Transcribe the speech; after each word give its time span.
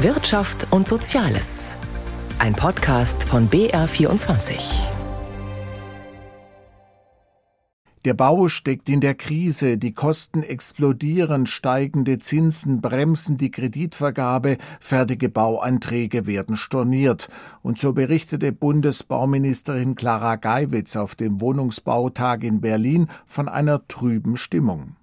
Wirtschaft 0.00 0.66
und 0.72 0.86
Soziales. 0.86 1.70
Ein 2.38 2.52
Podcast 2.52 3.24
von 3.24 3.48
BR24. 3.48 4.58
Der 8.04 8.12
Bau 8.12 8.48
steckt 8.48 8.90
in 8.90 9.00
der 9.00 9.14
Krise, 9.14 9.78
die 9.78 9.94
Kosten 9.94 10.42
explodieren, 10.42 11.46
steigende 11.46 12.18
Zinsen 12.18 12.82
bremsen 12.82 13.38
die 13.38 13.50
Kreditvergabe, 13.50 14.58
fertige 14.80 15.30
Bauanträge 15.30 16.26
werden 16.26 16.58
storniert. 16.58 17.30
Und 17.62 17.78
so 17.78 17.94
berichtete 17.94 18.52
Bundesbauministerin 18.52 19.94
Clara 19.94 20.36
Geiwitz 20.36 20.96
auf 20.96 21.14
dem 21.14 21.40
Wohnungsbautag 21.40 22.44
in 22.44 22.60
Berlin 22.60 23.08
von 23.24 23.48
einer 23.48 23.88
trüben 23.88 24.36
Stimmung. 24.36 24.96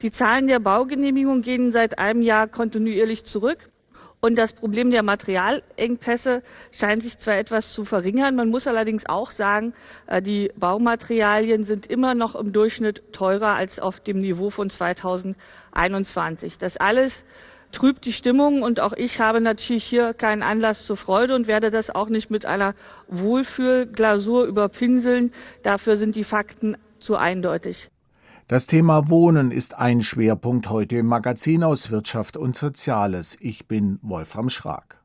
Die 0.00 0.12
Zahlen 0.12 0.46
der 0.46 0.60
Baugenehmigung 0.60 1.42
gehen 1.42 1.72
seit 1.72 1.98
einem 1.98 2.22
Jahr 2.22 2.46
kontinuierlich 2.46 3.24
zurück. 3.24 3.72
Und 4.20 4.36
das 4.36 4.52
Problem 4.52 4.90
der 4.90 5.04
Materialengpässe 5.04 6.42
scheint 6.72 7.04
sich 7.04 7.18
zwar 7.18 7.36
etwas 7.36 7.72
zu 7.72 7.84
verringern, 7.84 8.34
man 8.34 8.48
muss 8.48 8.66
allerdings 8.66 9.06
auch 9.06 9.30
sagen, 9.30 9.74
äh, 10.06 10.20
die 10.20 10.50
Baumaterialien 10.56 11.62
sind 11.62 11.86
immer 11.86 12.14
noch 12.14 12.34
im 12.34 12.52
Durchschnitt 12.52 13.12
teurer 13.12 13.54
als 13.54 13.78
auf 13.78 14.00
dem 14.00 14.20
Niveau 14.20 14.50
von 14.50 14.70
2021. 14.70 16.58
Das 16.58 16.76
alles 16.76 17.24
trübt 17.70 18.06
die 18.06 18.12
Stimmung 18.12 18.62
und 18.62 18.80
auch 18.80 18.92
ich 18.92 19.20
habe 19.20 19.40
natürlich 19.40 19.84
hier 19.84 20.14
keinen 20.14 20.42
Anlass 20.42 20.86
zur 20.86 20.96
Freude 20.96 21.36
und 21.36 21.46
werde 21.46 21.70
das 21.70 21.94
auch 21.94 22.08
nicht 22.08 22.30
mit 22.30 22.44
einer 22.44 22.74
Wohlfühlglasur 23.08 24.46
überpinseln. 24.46 25.32
Dafür 25.62 25.96
sind 25.96 26.16
die 26.16 26.24
Fakten 26.24 26.76
zu 26.98 27.16
eindeutig. 27.16 27.90
Das 28.48 28.66
Thema 28.66 29.10
Wohnen 29.10 29.50
ist 29.50 29.74
ein 29.74 30.00
Schwerpunkt 30.00 30.70
heute 30.70 30.96
im 30.96 31.04
Magazin 31.04 31.62
aus 31.62 31.90
Wirtschaft 31.90 32.38
und 32.38 32.56
Soziales. 32.56 33.36
Ich 33.42 33.68
bin 33.68 33.98
Wolfram 34.00 34.48
Schrag. 34.48 35.02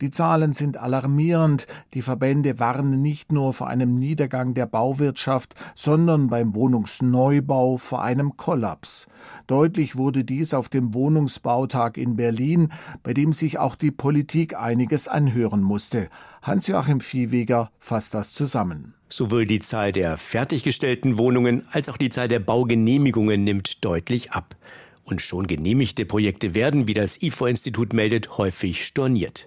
Die 0.00 0.10
Zahlen 0.10 0.52
sind 0.52 0.76
alarmierend. 0.76 1.66
Die 1.94 2.02
Verbände 2.02 2.58
warnen 2.58 3.02
nicht 3.02 3.32
nur 3.32 3.52
vor 3.52 3.68
einem 3.68 3.94
Niedergang 3.94 4.54
der 4.54 4.66
Bauwirtschaft, 4.66 5.54
sondern 5.74 6.28
beim 6.28 6.54
Wohnungsneubau 6.54 7.76
vor 7.76 8.02
einem 8.02 8.36
Kollaps. 8.36 9.06
Deutlich 9.46 9.96
wurde 9.96 10.24
dies 10.24 10.54
auf 10.54 10.68
dem 10.68 10.94
Wohnungsbautag 10.94 11.96
in 11.96 12.16
Berlin, 12.16 12.72
bei 13.02 13.14
dem 13.14 13.32
sich 13.32 13.58
auch 13.58 13.74
die 13.74 13.90
Politik 13.90 14.56
einiges 14.56 15.08
anhören 15.08 15.62
musste. 15.62 16.08
Hans-Joachim 16.42 17.00
Viehweger 17.00 17.70
fasst 17.78 18.14
das 18.14 18.34
zusammen. 18.34 18.94
Sowohl 19.08 19.46
die 19.46 19.60
Zahl 19.60 19.92
der 19.92 20.18
fertiggestellten 20.18 21.18
Wohnungen 21.18 21.62
als 21.70 21.88
auch 21.88 21.96
die 21.96 22.10
Zahl 22.10 22.28
der 22.28 22.40
Baugenehmigungen 22.40 23.44
nimmt 23.44 23.84
deutlich 23.84 24.32
ab. 24.32 24.56
Und 25.04 25.20
schon 25.20 25.46
genehmigte 25.46 26.04
Projekte 26.04 26.54
werden, 26.54 26.88
wie 26.88 26.94
das 26.94 27.22
IFO-Institut 27.22 27.92
meldet, 27.92 28.38
häufig 28.38 28.84
storniert. 28.84 29.46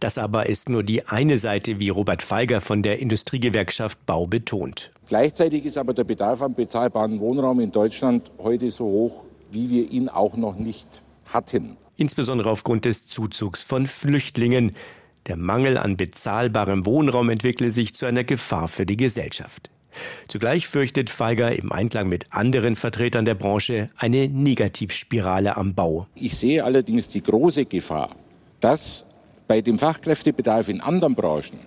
Das 0.00 0.18
aber 0.18 0.48
ist 0.48 0.68
nur 0.68 0.82
die 0.82 1.06
eine 1.06 1.38
Seite, 1.38 1.80
wie 1.80 1.88
Robert 1.88 2.22
Feiger 2.22 2.60
von 2.60 2.82
der 2.82 2.98
Industriegewerkschaft 3.00 4.04
Bau 4.06 4.26
betont. 4.26 4.90
Gleichzeitig 5.08 5.64
ist 5.64 5.76
aber 5.76 5.94
der 5.94 6.04
Bedarf 6.04 6.42
an 6.42 6.54
bezahlbaren 6.54 7.20
Wohnraum 7.20 7.60
in 7.60 7.72
Deutschland 7.72 8.30
heute 8.38 8.70
so 8.70 8.84
hoch, 8.84 9.24
wie 9.50 9.70
wir 9.70 9.90
ihn 9.90 10.08
auch 10.08 10.36
noch 10.36 10.56
nicht 10.56 11.02
hatten. 11.26 11.76
Insbesondere 11.96 12.50
aufgrund 12.50 12.84
des 12.84 13.06
Zuzugs 13.06 13.62
von 13.62 13.86
Flüchtlingen. 13.86 14.72
Der 15.26 15.36
Mangel 15.36 15.76
an 15.76 15.96
bezahlbarem 15.96 16.86
Wohnraum 16.86 17.28
entwickle 17.28 17.70
sich 17.70 17.94
zu 17.94 18.06
einer 18.06 18.24
Gefahr 18.24 18.68
für 18.68 18.86
die 18.86 18.96
Gesellschaft. 18.96 19.70
Zugleich 20.28 20.68
fürchtet 20.68 21.10
Feiger 21.10 21.52
im 21.56 21.72
Einklang 21.72 22.08
mit 22.08 22.26
anderen 22.30 22.76
Vertretern 22.76 23.24
der 23.24 23.34
Branche 23.34 23.90
eine 23.96 24.28
Negativspirale 24.28 25.56
am 25.56 25.74
Bau. 25.74 26.06
Ich 26.14 26.36
sehe 26.38 26.64
allerdings 26.64 27.10
die 27.10 27.22
große 27.22 27.66
Gefahr, 27.66 28.14
dass 28.60 29.04
bei 29.50 29.62
dem 29.62 29.80
Fachkräftebedarf 29.80 30.68
in 30.68 30.80
anderen 30.80 31.16
Branchen 31.16 31.58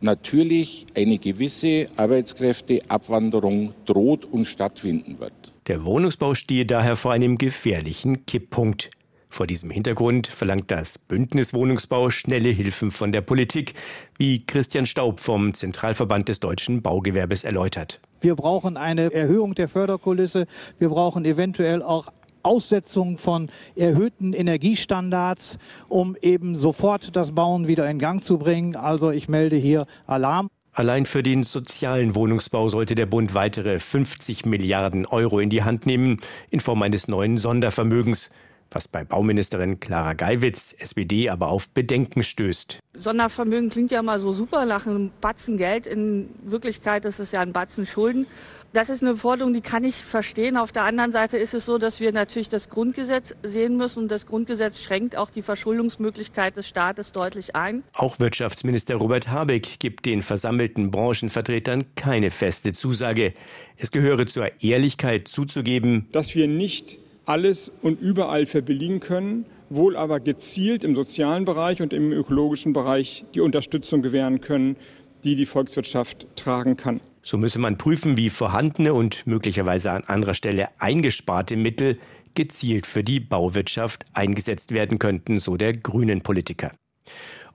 natürlich 0.00 0.86
eine 0.94 1.18
gewisse 1.18 1.86
Arbeitskräfteabwanderung 1.94 3.74
droht 3.84 4.24
und 4.24 4.46
stattfinden 4.46 5.18
wird. 5.18 5.34
Der 5.66 5.84
Wohnungsbau 5.84 6.34
stehe 6.34 6.64
daher 6.64 6.96
vor 6.96 7.12
einem 7.12 7.36
gefährlichen 7.36 8.24
Kipppunkt. 8.24 8.88
Vor 9.28 9.46
diesem 9.46 9.68
Hintergrund 9.68 10.28
verlangt 10.28 10.70
das 10.70 10.96
Bündnis 10.96 11.52
Wohnungsbau 11.52 12.08
schnelle 12.08 12.48
Hilfen 12.48 12.90
von 12.90 13.12
der 13.12 13.20
Politik, 13.20 13.74
wie 14.16 14.46
Christian 14.46 14.86
Staub 14.86 15.20
vom 15.20 15.52
Zentralverband 15.52 16.30
des 16.30 16.40
deutschen 16.40 16.80
Baugewerbes 16.80 17.44
erläutert. 17.44 18.00
Wir 18.22 18.34
brauchen 18.34 18.78
eine 18.78 19.12
Erhöhung 19.12 19.54
der 19.54 19.68
Förderkulisse. 19.68 20.46
Wir 20.78 20.88
brauchen 20.88 21.26
eventuell 21.26 21.82
auch 21.82 22.06
Aussetzung 22.46 23.18
von 23.18 23.50
erhöhten 23.74 24.32
Energiestandards, 24.32 25.58
um 25.88 26.16
eben 26.22 26.54
sofort 26.54 27.14
das 27.16 27.32
Bauen 27.32 27.66
wieder 27.66 27.90
in 27.90 27.98
Gang 27.98 28.22
zu 28.22 28.38
bringen. 28.38 28.76
Also 28.76 29.10
ich 29.10 29.28
melde 29.28 29.56
hier 29.56 29.86
Alarm. 30.06 30.48
Allein 30.72 31.06
für 31.06 31.22
den 31.22 31.42
sozialen 31.42 32.14
Wohnungsbau 32.14 32.68
sollte 32.68 32.94
der 32.94 33.06
Bund 33.06 33.34
weitere 33.34 33.80
50 33.80 34.44
Milliarden 34.44 35.06
Euro 35.06 35.40
in 35.40 35.48
die 35.48 35.64
Hand 35.64 35.86
nehmen, 35.86 36.20
in 36.50 36.60
Form 36.60 36.82
eines 36.82 37.08
neuen 37.08 37.38
Sondervermögens 37.38 38.30
was 38.70 38.88
bei 38.88 39.04
Bauministerin 39.04 39.80
Clara 39.80 40.14
Geiwitz, 40.14 40.74
SPD, 40.78 41.30
aber 41.30 41.48
auf 41.48 41.68
Bedenken 41.68 42.22
stößt. 42.22 42.80
Sondervermögen 42.94 43.70
klingt 43.70 43.90
ja 43.90 44.02
mal 44.02 44.18
so 44.18 44.32
super 44.32 44.64
nach 44.64 44.86
einem 44.86 45.10
Batzen 45.20 45.58
Geld. 45.58 45.86
In 45.86 46.30
Wirklichkeit 46.42 47.04
ist 47.04 47.18
es 47.18 47.32
ja 47.32 47.40
ein 47.40 47.52
Batzen 47.52 47.86
Schulden. 47.86 48.26
Das 48.72 48.90
ist 48.90 49.02
eine 49.02 49.16
Forderung, 49.16 49.54
die 49.54 49.60
kann 49.60 49.84
ich 49.84 49.96
verstehen. 49.96 50.56
Auf 50.56 50.72
der 50.72 50.82
anderen 50.82 51.12
Seite 51.12 51.38
ist 51.38 51.54
es 51.54 51.64
so, 51.64 51.78
dass 51.78 52.00
wir 52.00 52.12
natürlich 52.12 52.48
das 52.48 52.68
Grundgesetz 52.68 53.34
sehen 53.42 53.76
müssen. 53.76 54.04
Und 54.04 54.08
das 54.10 54.26
Grundgesetz 54.26 54.82
schränkt 54.82 55.16
auch 55.16 55.30
die 55.30 55.42
Verschuldungsmöglichkeit 55.42 56.56
des 56.56 56.68
Staates 56.68 57.12
deutlich 57.12 57.56
ein. 57.56 57.84
Auch 57.94 58.18
Wirtschaftsminister 58.18 58.96
Robert 58.96 59.28
Habeck 59.28 59.78
gibt 59.78 60.04
den 60.04 60.20
versammelten 60.20 60.90
Branchenvertretern 60.90 61.84
keine 61.94 62.30
feste 62.30 62.72
Zusage. 62.72 63.32
Es 63.78 63.90
gehöre 63.90 64.26
zur 64.26 64.50
Ehrlichkeit 64.62 65.28
zuzugeben, 65.28 66.08
dass 66.12 66.34
wir 66.34 66.46
nicht 66.46 66.98
alles 67.26 67.70
und 67.82 68.00
überall 68.00 68.46
verbilligen 68.46 69.00
können, 69.00 69.44
wohl 69.68 69.96
aber 69.96 70.20
gezielt 70.20 70.84
im 70.84 70.94
sozialen 70.94 71.44
Bereich 71.44 71.82
und 71.82 71.92
im 71.92 72.12
ökologischen 72.12 72.72
Bereich 72.72 73.24
die 73.34 73.40
Unterstützung 73.40 74.02
gewähren 74.02 74.40
können, 74.40 74.76
die 75.24 75.36
die 75.36 75.46
Volkswirtschaft 75.46 76.26
tragen 76.36 76.76
kann. 76.76 77.00
So 77.22 77.36
müsse 77.36 77.58
man 77.58 77.76
prüfen, 77.76 78.16
wie 78.16 78.30
vorhandene 78.30 78.94
und 78.94 79.26
möglicherweise 79.26 79.90
an 79.90 80.04
anderer 80.04 80.34
Stelle 80.34 80.68
eingesparte 80.78 81.56
Mittel 81.56 81.98
gezielt 82.34 82.86
für 82.86 83.02
die 83.02 83.18
Bauwirtschaft 83.18 84.04
eingesetzt 84.12 84.72
werden 84.72 85.00
könnten, 85.00 85.40
so 85.40 85.56
der 85.56 85.76
grünen 85.76 86.20
Politiker. 86.20 86.72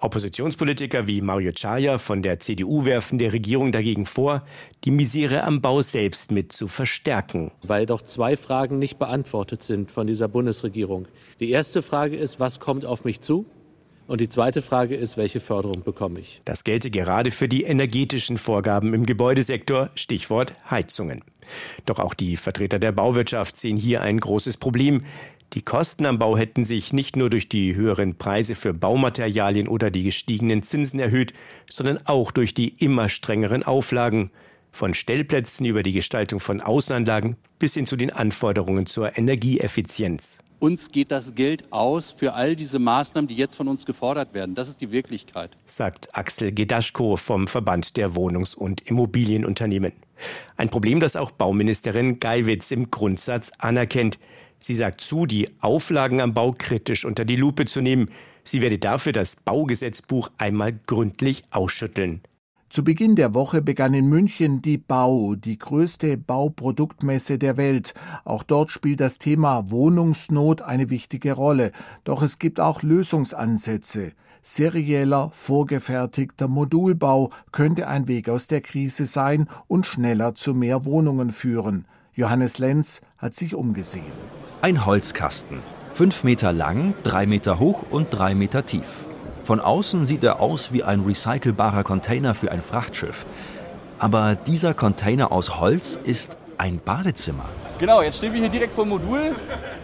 Oppositionspolitiker 0.01 1.05
wie 1.05 1.21
Mario 1.21 1.51
Chaya 1.51 1.99
von 1.99 2.23
der 2.23 2.39
CDU 2.39 2.85
werfen 2.85 3.19
der 3.19 3.33
Regierung 3.33 3.71
dagegen 3.71 4.07
vor, 4.07 4.43
die 4.83 4.91
Misere 4.91 5.43
am 5.43 5.61
Bau 5.61 5.83
selbst 5.83 6.31
mit 6.31 6.51
zu 6.51 6.67
verstärken. 6.67 7.51
Weil 7.61 7.85
doch 7.85 8.01
zwei 8.01 8.35
Fragen 8.35 8.79
nicht 8.79 8.97
beantwortet 8.97 9.61
sind 9.61 9.91
von 9.91 10.07
dieser 10.07 10.27
Bundesregierung. 10.27 11.07
Die 11.39 11.51
erste 11.51 11.83
Frage 11.83 12.17
ist, 12.17 12.39
was 12.39 12.59
kommt 12.59 12.83
auf 12.83 13.05
mich 13.05 13.21
zu? 13.21 13.45
Und 14.07 14.19
die 14.19 14.27
zweite 14.27 14.61
Frage 14.61 14.95
ist, 14.95 15.15
welche 15.15 15.39
Förderung 15.39 15.83
bekomme 15.83 16.19
ich? 16.19 16.41
Das 16.43 16.63
gelte 16.63 16.89
gerade 16.89 17.31
für 17.31 17.47
die 17.47 17.63
energetischen 17.63 18.37
Vorgaben 18.37 18.93
im 18.93 19.05
Gebäudesektor, 19.05 19.89
Stichwort 19.95 20.53
Heizungen. 20.69 21.23
Doch 21.85 21.99
auch 21.99 22.13
die 22.13 22.35
Vertreter 22.35 22.79
der 22.79 22.91
Bauwirtschaft 22.91 23.55
sehen 23.55 23.77
hier 23.77 24.01
ein 24.01 24.19
großes 24.19 24.57
Problem. 24.57 25.05
Die 25.53 25.61
Kosten 25.61 26.05
am 26.05 26.17
Bau 26.17 26.37
hätten 26.37 26.63
sich 26.63 26.93
nicht 26.93 27.17
nur 27.17 27.29
durch 27.29 27.49
die 27.49 27.75
höheren 27.75 28.15
Preise 28.17 28.55
für 28.55 28.73
Baumaterialien 28.73 29.67
oder 29.67 29.91
die 29.91 30.03
gestiegenen 30.03 30.63
Zinsen 30.63 30.99
erhöht, 30.99 31.33
sondern 31.69 31.99
auch 32.05 32.31
durch 32.31 32.53
die 32.53 32.69
immer 32.69 33.09
strengeren 33.09 33.63
Auflagen, 33.63 34.31
von 34.71 34.93
Stellplätzen 34.93 35.65
über 35.65 35.83
die 35.83 35.91
Gestaltung 35.91 36.39
von 36.39 36.61
Außenanlagen 36.61 37.35
bis 37.59 37.73
hin 37.73 37.85
zu 37.85 37.97
den 37.97 38.09
Anforderungen 38.09 38.85
zur 38.85 39.17
Energieeffizienz. 39.17 40.39
Uns 40.59 40.91
geht 40.91 41.11
das 41.11 41.35
Geld 41.35 41.65
aus 41.71 42.11
für 42.11 42.33
all 42.33 42.55
diese 42.55 42.79
Maßnahmen, 42.79 43.27
die 43.27 43.35
jetzt 43.35 43.55
von 43.55 43.67
uns 43.67 43.85
gefordert 43.85 44.33
werden. 44.33 44.55
Das 44.55 44.69
ist 44.69 44.79
die 44.79 44.91
Wirklichkeit. 44.91 45.57
Sagt 45.65 46.15
Axel 46.15 46.51
Gedaschko 46.51 47.17
vom 47.17 47.47
Verband 47.47 47.97
der 47.97 48.15
Wohnungs- 48.15 48.55
und 48.55 48.79
Immobilienunternehmen. 48.81 49.91
Ein 50.55 50.69
Problem, 50.69 50.99
das 50.99 51.15
auch 51.15 51.31
Bauministerin 51.31 52.19
Geiwitz 52.19 52.71
im 52.71 52.91
Grundsatz 52.91 53.51
anerkennt. 53.57 54.19
Sie 54.63 54.75
sagt 54.75 55.01
zu, 55.01 55.25
die 55.25 55.49
Auflagen 55.59 56.21
am 56.21 56.35
Bau 56.35 56.53
kritisch 56.55 57.03
unter 57.03 57.25
die 57.25 57.35
Lupe 57.35 57.65
zu 57.65 57.81
nehmen. 57.81 58.11
Sie 58.43 58.61
werde 58.61 58.77
dafür 58.77 59.11
das 59.11 59.35
Baugesetzbuch 59.35 60.29
einmal 60.37 60.73
gründlich 60.85 61.43
ausschütteln. 61.49 62.21
Zu 62.69 62.83
Beginn 62.83 63.15
der 63.15 63.33
Woche 63.33 63.63
begann 63.63 63.95
in 63.95 64.07
München 64.07 64.61
die 64.61 64.77
Bau, 64.77 65.33
die 65.33 65.57
größte 65.57 66.15
Bauproduktmesse 66.15 67.39
der 67.39 67.57
Welt. 67.57 67.95
Auch 68.23 68.43
dort 68.43 68.69
spielt 68.71 68.99
das 68.99 69.17
Thema 69.17 69.71
Wohnungsnot 69.71 70.61
eine 70.61 70.91
wichtige 70.91 71.33
Rolle. 71.33 71.71
Doch 72.03 72.21
es 72.21 72.37
gibt 72.37 72.59
auch 72.59 72.83
Lösungsansätze. 72.83 74.13
Serieller, 74.43 75.31
vorgefertigter 75.33 76.47
Modulbau 76.47 77.31
könnte 77.51 77.87
ein 77.87 78.07
Weg 78.07 78.29
aus 78.29 78.47
der 78.47 78.61
Krise 78.61 79.07
sein 79.07 79.49
und 79.67 79.87
schneller 79.87 80.35
zu 80.35 80.53
mehr 80.53 80.85
Wohnungen 80.85 81.31
führen. 81.31 81.85
Johannes 82.13 82.59
Lenz 82.59 83.01
hat 83.17 83.33
sich 83.33 83.55
umgesehen. 83.55 84.11
Ein 84.63 84.85
Holzkasten, 84.85 85.63
Fünf 85.91 86.23
Meter 86.23 86.53
lang, 86.53 86.93
drei 87.01 87.25
Meter 87.25 87.57
hoch 87.57 87.81
und 87.89 88.09
drei 88.11 88.35
Meter 88.35 88.63
tief. 88.63 89.07
Von 89.43 89.59
außen 89.59 90.05
sieht 90.05 90.23
er 90.23 90.39
aus 90.39 90.71
wie 90.71 90.83
ein 90.83 90.99
recycelbarer 90.99 91.83
Container 91.83 92.35
für 92.35 92.51
ein 92.51 92.61
Frachtschiff. 92.61 93.25
Aber 93.97 94.35
dieser 94.35 94.75
Container 94.75 95.31
aus 95.31 95.59
Holz 95.59 95.99
ist 96.03 96.37
ein 96.59 96.79
Badezimmer. 96.85 97.45
Genau, 97.79 98.03
jetzt 98.03 98.17
stehen 98.17 98.33
wir 98.33 98.39
hier 98.39 98.49
direkt 98.49 98.75
vor 98.75 98.83
dem 98.83 98.89
Modul, 98.89 99.35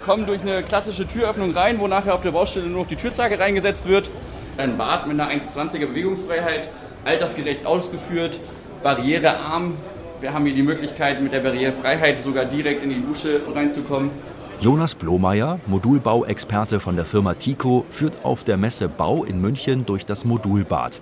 kommen 0.05 0.27
durch 0.27 0.41
eine 0.41 0.61
klassische 0.61 1.07
Türöffnung 1.07 1.53
rein, 1.53 1.79
wo 1.79 1.87
nachher 1.87 2.13
auf 2.13 2.21
der 2.21 2.31
Baustelle 2.31 2.67
nur 2.67 2.83
noch 2.83 2.87
die 2.87 2.97
Türzage 2.97 3.39
reingesetzt 3.39 3.87
wird. 3.87 4.11
Ein 4.57 4.77
Bad 4.77 5.07
mit 5.07 5.19
einer 5.19 5.31
1,20er 5.31 5.87
Bewegungsfreiheit, 5.87 6.69
altersgerecht 7.03 7.65
ausgeführt, 7.65 8.39
barrierearm. 8.83 9.73
Wir 10.21 10.33
haben 10.33 10.45
hier 10.45 10.53
die 10.53 10.61
Möglichkeit, 10.61 11.19
mit 11.19 11.33
der 11.33 11.39
Barrierefreiheit 11.39 12.19
sogar 12.19 12.45
direkt 12.45 12.83
in 12.83 12.91
die 12.91 13.01
Dusche 13.01 13.41
reinzukommen. 13.51 14.11
Jonas 14.59 14.95
Blomeyer, 14.95 15.59
Modulbauexperte 15.67 16.79
von 16.79 16.95
der 16.95 17.05
Firma 17.05 17.35
Tico, 17.35 17.85
führt 17.91 18.25
auf 18.25 18.43
der 18.43 18.57
Messe 18.57 18.89
Bau 18.89 19.23
in 19.23 19.39
München 19.39 19.85
durch 19.85 20.03
das 20.03 20.25
Modulbad. 20.25 20.99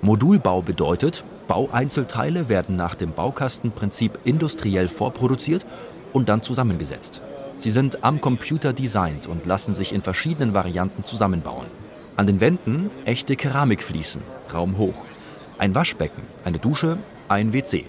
Modulbau 0.00 0.62
bedeutet, 0.62 1.24
Baueinzelteile 1.48 2.48
werden 2.48 2.76
nach 2.76 2.94
dem 2.94 3.10
Baukastenprinzip 3.10 4.20
industriell 4.22 4.86
vorproduziert 4.86 5.66
und 6.12 6.28
dann 6.28 6.44
zusammengesetzt. 6.44 7.20
Sie 7.56 7.72
sind 7.72 8.04
am 8.04 8.20
Computer 8.20 8.72
designt 8.72 9.26
und 9.26 9.44
lassen 9.44 9.74
sich 9.74 9.92
in 9.92 10.00
verschiedenen 10.00 10.54
Varianten 10.54 11.04
zusammenbauen. 11.04 11.66
An 12.14 12.28
den 12.28 12.40
Wänden 12.40 12.90
echte 13.04 13.34
Keramikfliesen, 13.34 14.22
raumhoch. 14.52 15.04
Ein 15.58 15.74
Waschbecken, 15.74 16.22
eine 16.44 16.60
Dusche, 16.60 16.98
ein 17.26 17.52
WC. 17.52 17.86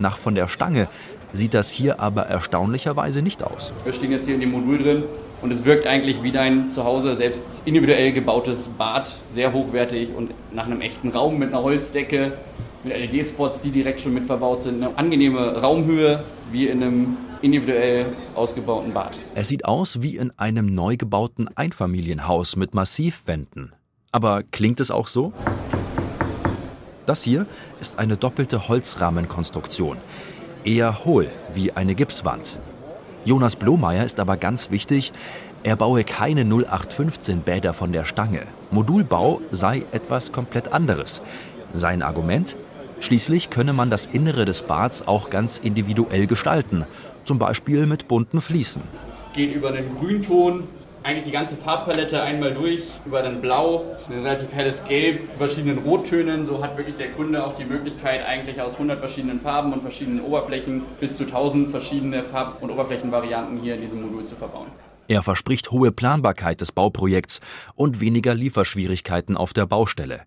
Nach 0.00 0.16
von 0.16 0.34
der 0.34 0.48
Stange 0.48 0.88
sieht 1.32 1.54
das 1.54 1.70
hier 1.70 2.00
aber 2.00 2.22
erstaunlicherweise 2.22 3.22
nicht 3.22 3.42
aus. 3.42 3.72
Wir 3.84 3.92
stehen 3.92 4.12
jetzt 4.12 4.26
hier 4.26 4.34
in 4.34 4.40
dem 4.40 4.50
Modul 4.50 4.78
drin 4.78 5.04
und 5.42 5.52
es 5.52 5.64
wirkt 5.64 5.86
eigentlich 5.86 6.22
wie 6.22 6.32
dein 6.32 6.70
zu 6.70 6.84
Hause 6.84 7.14
selbst 7.14 7.62
individuell 7.64 8.12
gebautes 8.12 8.68
Bad, 8.68 9.08
sehr 9.26 9.52
hochwertig 9.52 10.10
und 10.16 10.32
nach 10.52 10.66
einem 10.66 10.80
echten 10.80 11.10
Raum 11.10 11.38
mit 11.38 11.48
einer 11.48 11.62
Holzdecke, 11.62 12.32
mit 12.84 12.96
LED-Spots, 12.96 13.60
die 13.60 13.70
direkt 13.70 14.00
schon 14.00 14.14
mit 14.14 14.26
verbaut 14.26 14.62
sind. 14.62 14.82
Eine 14.82 14.96
angenehme 14.96 15.60
Raumhöhe 15.60 16.24
wie 16.50 16.68
in 16.68 16.82
einem 16.82 17.16
individuell 17.42 18.06
ausgebauten 18.34 18.92
Bad. 18.92 19.18
Es 19.34 19.48
sieht 19.48 19.64
aus 19.64 20.02
wie 20.02 20.16
in 20.16 20.32
einem 20.38 20.74
neu 20.74 20.96
gebauten 20.96 21.48
Einfamilienhaus 21.54 22.56
mit 22.56 22.74
Massivwänden. 22.74 23.72
Aber 24.12 24.42
klingt 24.42 24.80
es 24.80 24.90
auch 24.90 25.06
so? 25.06 25.32
Das 27.06 27.22
hier 27.22 27.46
ist 27.80 27.98
eine 27.98 28.16
doppelte 28.16 28.68
Holzrahmenkonstruktion. 28.68 29.96
Eher 30.64 31.06
hohl 31.06 31.30
wie 31.54 31.72
eine 31.72 31.94
Gipswand. 31.94 32.58
Jonas 33.24 33.56
Blomeyer 33.56 34.04
ist 34.04 34.20
aber 34.20 34.36
ganz 34.36 34.70
wichtig, 34.70 35.12
er 35.62 35.76
baue 35.76 36.04
keine 36.04 36.42
0815 36.42 37.40
Bäder 37.40 37.72
von 37.72 37.92
der 37.92 38.04
Stange. 38.04 38.42
Modulbau 38.70 39.40
sei 39.50 39.84
etwas 39.92 40.32
komplett 40.32 40.72
anderes. 40.72 41.22
Sein 41.72 42.02
Argument? 42.02 42.56
Schließlich 43.00 43.48
könne 43.48 43.72
man 43.72 43.88
das 43.88 44.04
Innere 44.04 44.44
des 44.44 44.62
Bads 44.62 45.08
auch 45.08 45.30
ganz 45.30 45.56
individuell 45.58 46.26
gestalten, 46.26 46.84
zum 47.24 47.38
Beispiel 47.38 47.86
mit 47.86 48.08
bunten 48.08 48.42
Fliesen. 48.42 48.82
Es 49.08 49.24
geht 49.32 49.54
über 49.54 49.72
den 49.72 49.96
Grünton, 49.98 50.64
eigentlich 51.02 51.24
die 51.24 51.30
ganze 51.30 51.56
Farbpalette 51.56 52.22
einmal 52.22 52.54
durch, 52.54 52.82
über 53.06 53.22
dann 53.22 53.40
Blau, 53.40 53.84
ein 54.08 54.22
relativ 54.22 54.52
helles 54.52 54.84
Gelb, 54.84 55.36
verschiedenen 55.36 55.78
Rottönen. 55.78 56.44
So 56.44 56.62
hat 56.62 56.76
wirklich 56.76 56.96
der 56.96 57.10
Kunde 57.12 57.44
auch 57.44 57.54
die 57.54 57.64
Möglichkeit, 57.64 58.24
eigentlich 58.24 58.60
aus 58.60 58.74
100 58.74 58.98
verschiedenen 58.98 59.40
Farben 59.40 59.72
und 59.72 59.80
verschiedenen 59.80 60.20
Oberflächen 60.20 60.82
bis 61.00 61.16
zu 61.16 61.24
1000 61.24 61.68
verschiedene 61.68 62.22
Farb- 62.24 62.62
und 62.62 62.70
Oberflächenvarianten 62.70 63.60
hier 63.60 63.74
in 63.74 63.80
diesem 63.80 64.02
Modul 64.02 64.24
zu 64.24 64.36
verbauen. 64.36 64.68
Er 65.08 65.22
verspricht 65.22 65.72
hohe 65.72 65.90
Planbarkeit 65.90 66.60
des 66.60 66.70
Bauprojekts 66.70 67.40
und 67.74 68.00
weniger 68.00 68.34
Lieferschwierigkeiten 68.34 69.36
auf 69.36 69.52
der 69.52 69.66
Baustelle. 69.66 70.22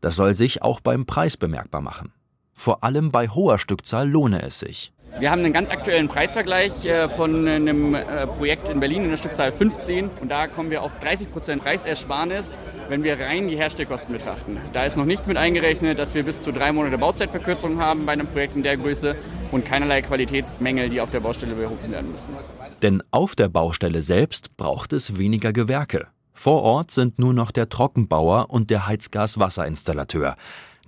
Das 0.00 0.16
soll 0.16 0.34
sich 0.34 0.62
auch 0.62 0.80
beim 0.80 1.04
Preis 1.04 1.36
bemerkbar 1.36 1.80
machen. 1.80 2.12
Vor 2.52 2.84
allem 2.84 3.10
bei 3.10 3.28
hoher 3.28 3.58
Stückzahl 3.58 4.08
lohne 4.08 4.42
es 4.42 4.60
sich. 4.60 4.92
Wir 5.18 5.30
haben 5.30 5.44
einen 5.44 5.52
ganz 5.52 5.68
aktuellen 5.68 6.08
Preisvergleich 6.08 6.86
äh, 6.86 7.08
von 7.08 7.46
einem 7.46 7.94
äh, 7.94 8.26
Projekt 8.26 8.68
in 8.68 8.80
Berlin 8.80 9.04
in 9.04 9.10
der 9.10 9.16
Stückzahl 9.16 9.52
15 9.52 10.08
und 10.20 10.28
da 10.30 10.46
kommen 10.46 10.70
wir 10.70 10.82
auf 10.82 10.92
30 11.00 11.32
Prozent 11.32 11.62
Preisersparnis, 11.62 12.54
wenn 12.88 13.02
wir 13.04 13.18
rein 13.18 13.48
die 13.48 13.56
Herstellkosten 13.56 14.12
betrachten. 14.12 14.58
Da 14.72 14.84
ist 14.84 14.96
noch 14.96 15.04
nicht 15.04 15.26
mit 15.26 15.36
eingerechnet, 15.36 15.98
dass 15.98 16.14
wir 16.14 16.22
bis 16.22 16.42
zu 16.42 16.52
drei 16.52 16.72
Monate 16.72 16.96
Bauzeitverkürzung 16.96 17.80
haben 17.80 18.06
bei 18.06 18.12
einem 18.12 18.28
Projekt 18.28 18.56
in 18.56 18.62
der 18.62 18.76
Größe 18.76 19.16
und 19.52 19.64
keinerlei 19.64 20.02
Qualitätsmängel, 20.02 20.88
die 20.88 21.00
auf 21.00 21.10
der 21.10 21.20
Baustelle 21.20 21.54
behoben 21.54 21.90
werden 21.90 22.12
müssen. 22.12 22.34
Denn 22.82 23.02
auf 23.10 23.34
der 23.34 23.48
Baustelle 23.48 24.02
selbst 24.02 24.56
braucht 24.56 24.92
es 24.92 25.18
weniger 25.18 25.52
Gewerke. 25.52 26.08
Vor 26.32 26.62
Ort 26.62 26.90
sind 26.90 27.18
nur 27.18 27.34
noch 27.34 27.50
der 27.50 27.68
Trockenbauer 27.68 28.46
und 28.48 28.70
der 28.70 28.86
Heizgas-Wasserinstallateur. 28.86 30.36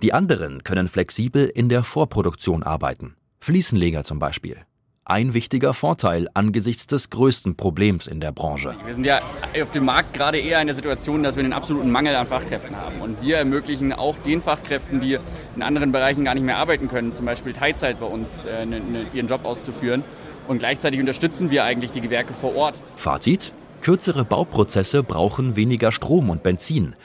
Die 0.01 0.13
anderen 0.13 0.63
können 0.63 0.87
flexibel 0.87 1.45
in 1.45 1.69
der 1.69 1.83
Vorproduktion 1.83 2.63
arbeiten. 2.63 3.15
Fliesenleger 3.43 4.05
zum 4.05 4.19
Beispiel. 4.19 4.57
Ein 5.03 5.33
wichtiger 5.33 5.73
Vorteil 5.73 6.29
angesichts 6.33 6.87
des 6.87 7.09
größten 7.09 7.57
Problems 7.57 8.07
in 8.07 8.21
der 8.21 8.31
Branche. 8.31 8.73
Wir 8.85 8.93
sind 8.93 9.05
ja 9.05 9.19
auf 9.61 9.71
dem 9.71 9.83
Markt 9.83 10.13
gerade 10.13 10.39
eher 10.39 10.61
in 10.61 10.67
der 10.67 10.77
Situation, 10.77 11.23
dass 11.23 11.35
wir 11.35 11.43
einen 11.43 11.51
absoluten 11.51 11.91
Mangel 11.91 12.15
an 12.15 12.25
Fachkräften 12.25 12.77
haben. 12.77 13.01
Und 13.01 13.21
wir 13.21 13.35
ermöglichen 13.35 13.91
auch 13.91 14.15
den 14.19 14.41
Fachkräften, 14.41 15.01
die 15.01 15.19
in 15.57 15.61
anderen 15.61 15.91
Bereichen 15.91 16.23
gar 16.23 16.35
nicht 16.35 16.45
mehr 16.45 16.55
arbeiten 16.55 16.87
können, 16.87 17.13
zum 17.13 17.25
Beispiel 17.25 17.51
Teilzeit 17.51 17.99
bei 17.99 18.05
uns, 18.05 18.45
äh, 18.45 18.65
ne, 18.65 18.79
ne, 18.79 19.07
ihren 19.13 19.27
Job 19.27 19.43
auszuführen. 19.43 20.05
Und 20.47 20.59
gleichzeitig 20.59 21.01
unterstützen 21.01 21.51
wir 21.51 21.65
eigentlich 21.65 21.91
die 21.91 21.99
Gewerke 21.99 22.33
vor 22.33 22.55
Ort. 22.55 22.81
Fazit? 22.95 23.51
Kürzere 23.81 24.23
Bauprozesse 24.23 25.03
brauchen 25.03 25.57
weniger 25.57 25.91
Strom 25.91 26.29
und 26.29 26.43
Benzin. 26.43 26.95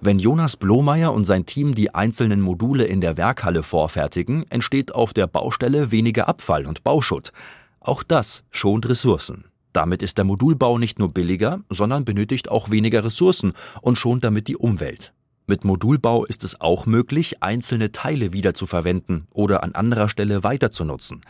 Wenn 0.00 0.20
Jonas 0.20 0.56
Blomeyer 0.56 1.12
und 1.12 1.24
sein 1.24 1.44
Team 1.44 1.74
die 1.74 1.92
einzelnen 1.92 2.40
Module 2.40 2.84
in 2.84 3.00
der 3.00 3.16
Werkhalle 3.16 3.64
vorfertigen, 3.64 4.44
entsteht 4.48 4.94
auf 4.94 5.12
der 5.12 5.26
Baustelle 5.26 5.90
weniger 5.90 6.28
Abfall 6.28 6.66
und 6.66 6.84
Bauschutt. 6.84 7.32
Auch 7.80 8.04
das 8.04 8.44
schont 8.50 8.88
Ressourcen. 8.88 9.46
Damit 9.72 10.02
ist 10.02 10.16
der 10.16 10.24
Modulbau 10.24 10.78
nicht 10.78 11.00
nur 11.00 11.12
billiger, 11.12 11.64
sondern 11.68 12.04
benötigt 12.04 12.48
auch 12.48 12.70
weniger 12.70 13.04
Ressourcen 13.04 13.54
und 13.82 13.98
schont 13.98 14.22
damit 14.22 14.46
die 14.46 14.56
Umwelt. 14.56 15.12
Mit 15.48 15.64
Modulbau 15.64 16.24
ist 16.24 16.44
es 16.44 16.60
auch 16.60 16.86
möglich, 16.86 17.42
einzelne 17.42 17.90
Teile 17.90 18.32
wiederzuverwenden 18.32 19.26
oder 19.32 19.64
an 19.64 19.72
anderer 19.72 20.08
Stelle 20.08 20.44
weiterzunutzen. 20.44 21.22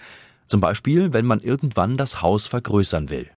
Zum 0.47 0.61
Beispiel, 0.61 1.15
wenn 1.15 1.25
man 1.25 1.41
irgendwann 1.41 1.97
das 1.97 2.20
Haus 2.20 2.47
vergrößern 2.47 3.09
will. 3.09 3.29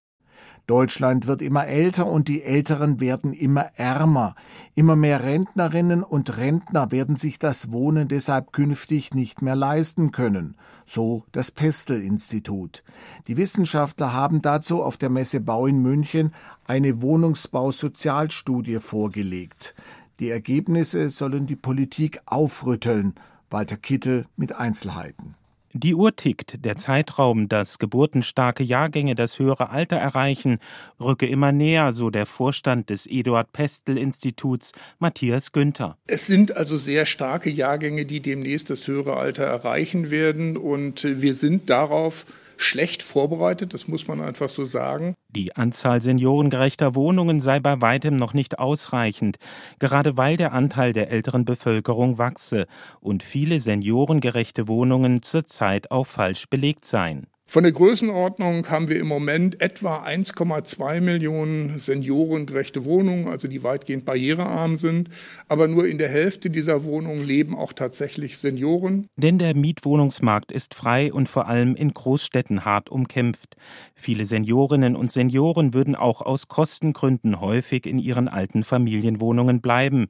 Deutschland 0.66 1.26
wird 1.26 1.42
immer 1.42 1.66
älter 1.66 2.06
und 2.06 2.28
die 2.28 2.42
Älteren 2.42 3.00
werden 3.00 3.32
immer 3.32 3.70
ärmer. 3.76 4.36
Immer 4.74 4.94
mehr 4.94 5.22
Rentnerinnen 5.22 6.02
und 6.04 6.36
Rentner 6.36 6.92
werden 6.92 7.16
sich 7.16 7.38
das 7.38 7.72
Wohnen 7.72 8.06
deshalb 8.06 8.52
künftig 8.52 9.12
nicht 9.12 9.42
mehr 9.42 9.56
leisten 9.56 10.12
können. 10.12 10.56
So 10.86 11.24
das 11.32 11.50
Pestel-Institut. 11.50 12.84
Die 13.26 13.36
Wissenschaftler 13.36 14.12
haben 14.12 14.40
dazu 14.40 14.82
auf 14.82 14.96
der 14.96 15.10
Messe 15.10 15.40
Bau 15.40 15.66
in 15.66 15.82
München 15.82 16.32
eine 16.66 17.02
Wohnungsbausozialstudie 17.02 18.78
vorgelegt. 18.78 19.74
Die 20.20 20.30
Ergebnisse 20.30 21.08
sollen 21.08 21.46
die 21.46 21.56
Politik 21.56 22.20
aufrütteln. 22.26 23.14
Walter 23.50 23.76
Kittel 23.76 24.26
mit 24.36 24.54
Einzelheiten. 24.54 25.34
Die 25.74 25.94
Uhr 25.94 26.14
tickt, 26.14 26.64
der 26.66 26.76
Zeitraum, 26.76 27.48
dass 27.48 27.78
geburtenstarke 27.78 28.62
Jahrgänge 28.62 29.14
das 29.14 29.38
höhere 29.38 29.70
Alter 29.70 29.96
erreichen, 29.96 30.58
rücke 31.00 31.26
immer 31.26 31.50
näher, 31.50 31.94
so 31.94 32.10
der 32.10 32.26
Vorstand 32.26 32.90
des 32.90 33.06
Eduard 33.06 33.52
Pestel 33.54 33.96
Instituts, 33.96 34.72
Matthias 34.98 35.52
Günther. 35.52 35.96
Es 36.06 36.26
sind 36.26 36.54
also 36.54 36.76
sehr 36.76 37.06
starke 37.06 37.48
Jahrgänge, 37.48 38.04
die 38.04 38.20
demnächst 38.20 38.68
das 38.68 38.86
höhere 38.86 39.16
Alter 39.16 39.44
erreichen 39.44 40.10
werden 40.10 40.58
und 40.58 41.04
wir 41.04 41.32
sind 41.32 41.70
darauf 41.70 42.26
schlecht 42.56 43.02
vorbereitet, 43.02 43.74
das 43.74 43.88
muss 43.88 44.06
man 44.06 44.20
einfach 44.20 44.48
so 44.48 44.64
sagen. 44.64 45.14
Die 45.28 45.56
Anzahl 45.56 46.00
seniorengerechter 46.00 46.94
Wohnungen 46.94 47.40
sei 47.40 47.60
bei 47.60 47.80
weitem 47.80 48.16
noch 48.16 48.34
nicht 48.34 48.58
ausreichend, 48.58 49.38
gerade 49.78 50.16
weil 50.16 50.36
der 50.36 50.52
Anteil 50.52 50.92
der 50.92 51.10
älteren 51.10 51.44
Bevölkerung 51.44 52.18
wachse 52.18 52.66
und 53.00 53.22
viele 53.22 53.60
seniorengerechte 53.60 54.68
Wohnungen 54.68 55.22
zurzeit 55.22 55.90
auch 55.90 56.06
falsch 56.06 56.48
belegt 56.48 56.84
seien. 56.84 57.31
Von 57.52 57.64
der 57.64 57.72
Größenordnung 57.72 58.70
haben 58.70 58.88
wir 58.88 58.98
im 58.98 59.08
Moment 59.08 59.60
etwa 59.60 60.04
1,2 60.04 61.02
Millionen 61.02 61.78
seniorengerechte 61.78 62.86
Wohnungen, 62.86 63.28
also 63.28 63.46
die 63.46 63.62
weitgehend 63.62 64.06
barrierearm 64.06 64.76
sind. 64.76 65.10
Aber 65.48 65.68
nur 65.68 65.86
in 65.86 65.98
der 65.98 66.08
Hälfte 66.08 66.48
dieser 66.48 66.84
Wohnungen 66.84 67.26
leben 67.26 67.54
auch 67.54 67.74
tatsächlich 67.74 68.38
Senioren. 68.38 69.06
Denn 69.16 69.38
der 69.38 69.54
Mietwohnungsmarkt 69.54 70.50
ist 70.50 70.74
frei 70.74 71.12
und 71.12 71.28
vor 71.28 71.46
allem 71.46 71.74
in 71.74 71.92
Großstädten 71.92 72.64
hart 72.64 72.88
umkämpft. 72.88 73.54
Viele 73.94 74.24
Seniorinnen 74.24 74.96
und 74.96 75.12
Senioren 75.12 75.74
würden 75.74 75.94
auch 75.94 76.22
aus 76.22 76.48
Kostengründen 76.48 77.38
häufig 77.42 77.84
in 77.84 77.98
ihren 77.98 78.28
alten 78.28 78.62
Familienwohnungen 78.64 79.60
bleiben. 79.60 80.06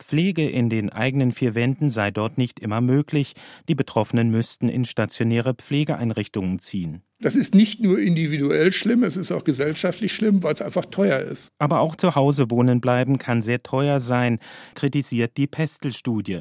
Pflege 0.00 0.50
in 0.50 0.68
den 0.68 0.90
eigenen 0.90 1.30
vier 1.30 1.54
Wänden 1.54 1.88
sei 1.88 2.10
dort 2.10 2.36
nicht 2.36 2.58
immer 2.58 2.80
möglich. 2.80 3.34
Die 3.68 3.76
Betroffenen 3.76 4.30
müssten 4.30 4.68
in 4.68 4.84
stationäre 4.84 5.54
Pflegeeinrichtungen 5.54 6.58
ziehen 6.58 6.79
ziehen. 6.80 7.02
Das 7.22 7.36
ist 7.36 7.54
nicht 7.54 7.80
nur 7.80 7.98
individuell 7.98 8.72
schlimm, 8.72 9.04
es 9.04 9.18
ist 9.18 9.30
auch 9.30 9.44
gesellschaftlich 9.44 10.14
schlimm, 10.14 10.42
weil 10.42 10.54
es 10.54 10.62
einfach 10.62 10.86
teuer 10.86 11.18
ist. 11.20 11.52
Aber 11.58 11.80
auch 11.80 11.94
zu 11.96 12.14
Hause 12.14 12.50
wohnen 12.50 12.80
bleiben 12.80 13.18
kann 13.18 13.42
sehr 13.42 13.62
teuer 13.62 14.00
sein, 14.00 14.38
kritisiert 14.74 15.36
die 15.36 15.46
Pestel-Studie. 15.46 16.40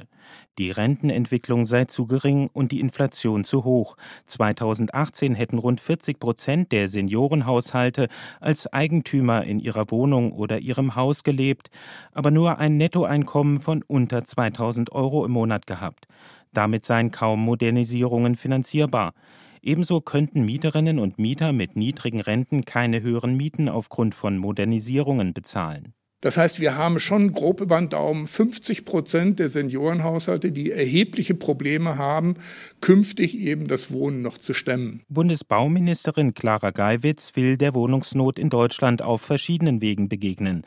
Die 0.58 0.72
Rentenentwicklung 0.72 1.66
sei 1.66 1.86
zu 1.86 2.06
gering 2.06 2.50
und 2.54 2.72
die 2.72 2.80
Inflation 2.80 3.44
zu 3.44 3.66
hoch. 3.66 3.98
2018 4.28 5.34
hätten 5.36 5.58
rund 5.58 5.82
40 5.82 6.20
Prozent 6.20 6.72
der 6.72 6.88
Seniorenhaushalte 6.88 8.08
als 8.40 8.72
Eigentümer 8.72 9.44
in 9.44 9.60
ihrer 9.60 9.90
Wohnung 9.90 10.32
oder 10.32 10.60
ihrem 10.60 10.96
Haus 10.96 11.24
gelebt, 11.24 11.70
aber 12.14 12.32
nur 12.32 12.60
ein 12.60 12.78
Nettoeinkommen 12.78 13.60
von 13.60 13.84
unter 13.88 14.24
2000 14.24 14.94
Euro 14.94 15.26
im 15.26 15.32
Monat 15.32 15.68
gehabt. 15.68 16.08
Damit 16.54 16.86
seien 16.86 17.12
kaum 17.12 17.42
Modernisierungen 17.42 18.36
finanzierbar. 18.36 19.14
Ebenso 19.62 20.02
könnten 20.02 20.46
Mieterinnen 20.46 21.00
und 21.00 21.20
Mieter 21.20 21.52
mit 21.54 21.76
niedrigen 21.76 22.22
Renten 22.22 22.66
keine 22.66 23.02
höheren 23.02 23.36
Mieten 23.36 23.70
aufgrund 23.70 24.16
von 24.16 24.38
Modernisierungen 24.38 25.34
bezahlen. 25.34 25.94
Das 26.22 26.36
heißt, 26.36 26.60
wir 26.60 26.76
haben 26.76 27.00
schon 27.00 27.32
grob 27.32 27.62
über 27.62 27.80
den 27.80 27.88
Daumen 27.88 28.28
50 28.28 28.84
Prozent 28.84 29.40
der 29.40 29.48
Seniorenhaushalte, 29.48 30.52
die 30.52 30.70
erhebliche 30.70 31.34
Probleme 31.34 31.98
haben, 31.98 32.36
künftig 32.82 33.38
eben 33.38 33.68
das 33.68 33.92
Wohnen 33.92 34.22
noch 34.22 34.38
zu 34.38 34.54
stemmen. 34.54 35.02
Bundesbauministerin 35.08 36.34
Clara 36.34 36.72
Geiwitz 36.72 37.38
will 37.38 37.56
der 37.56 37.74
Wohnungsnot 37.74 38.38
in 38.38 38.50
Deutschland 38.50 39.02
auf 39.02 39.22
verschiedenen 39.22 39.82
Wegen 39.82 40.10
begegnen. 40.10 40.66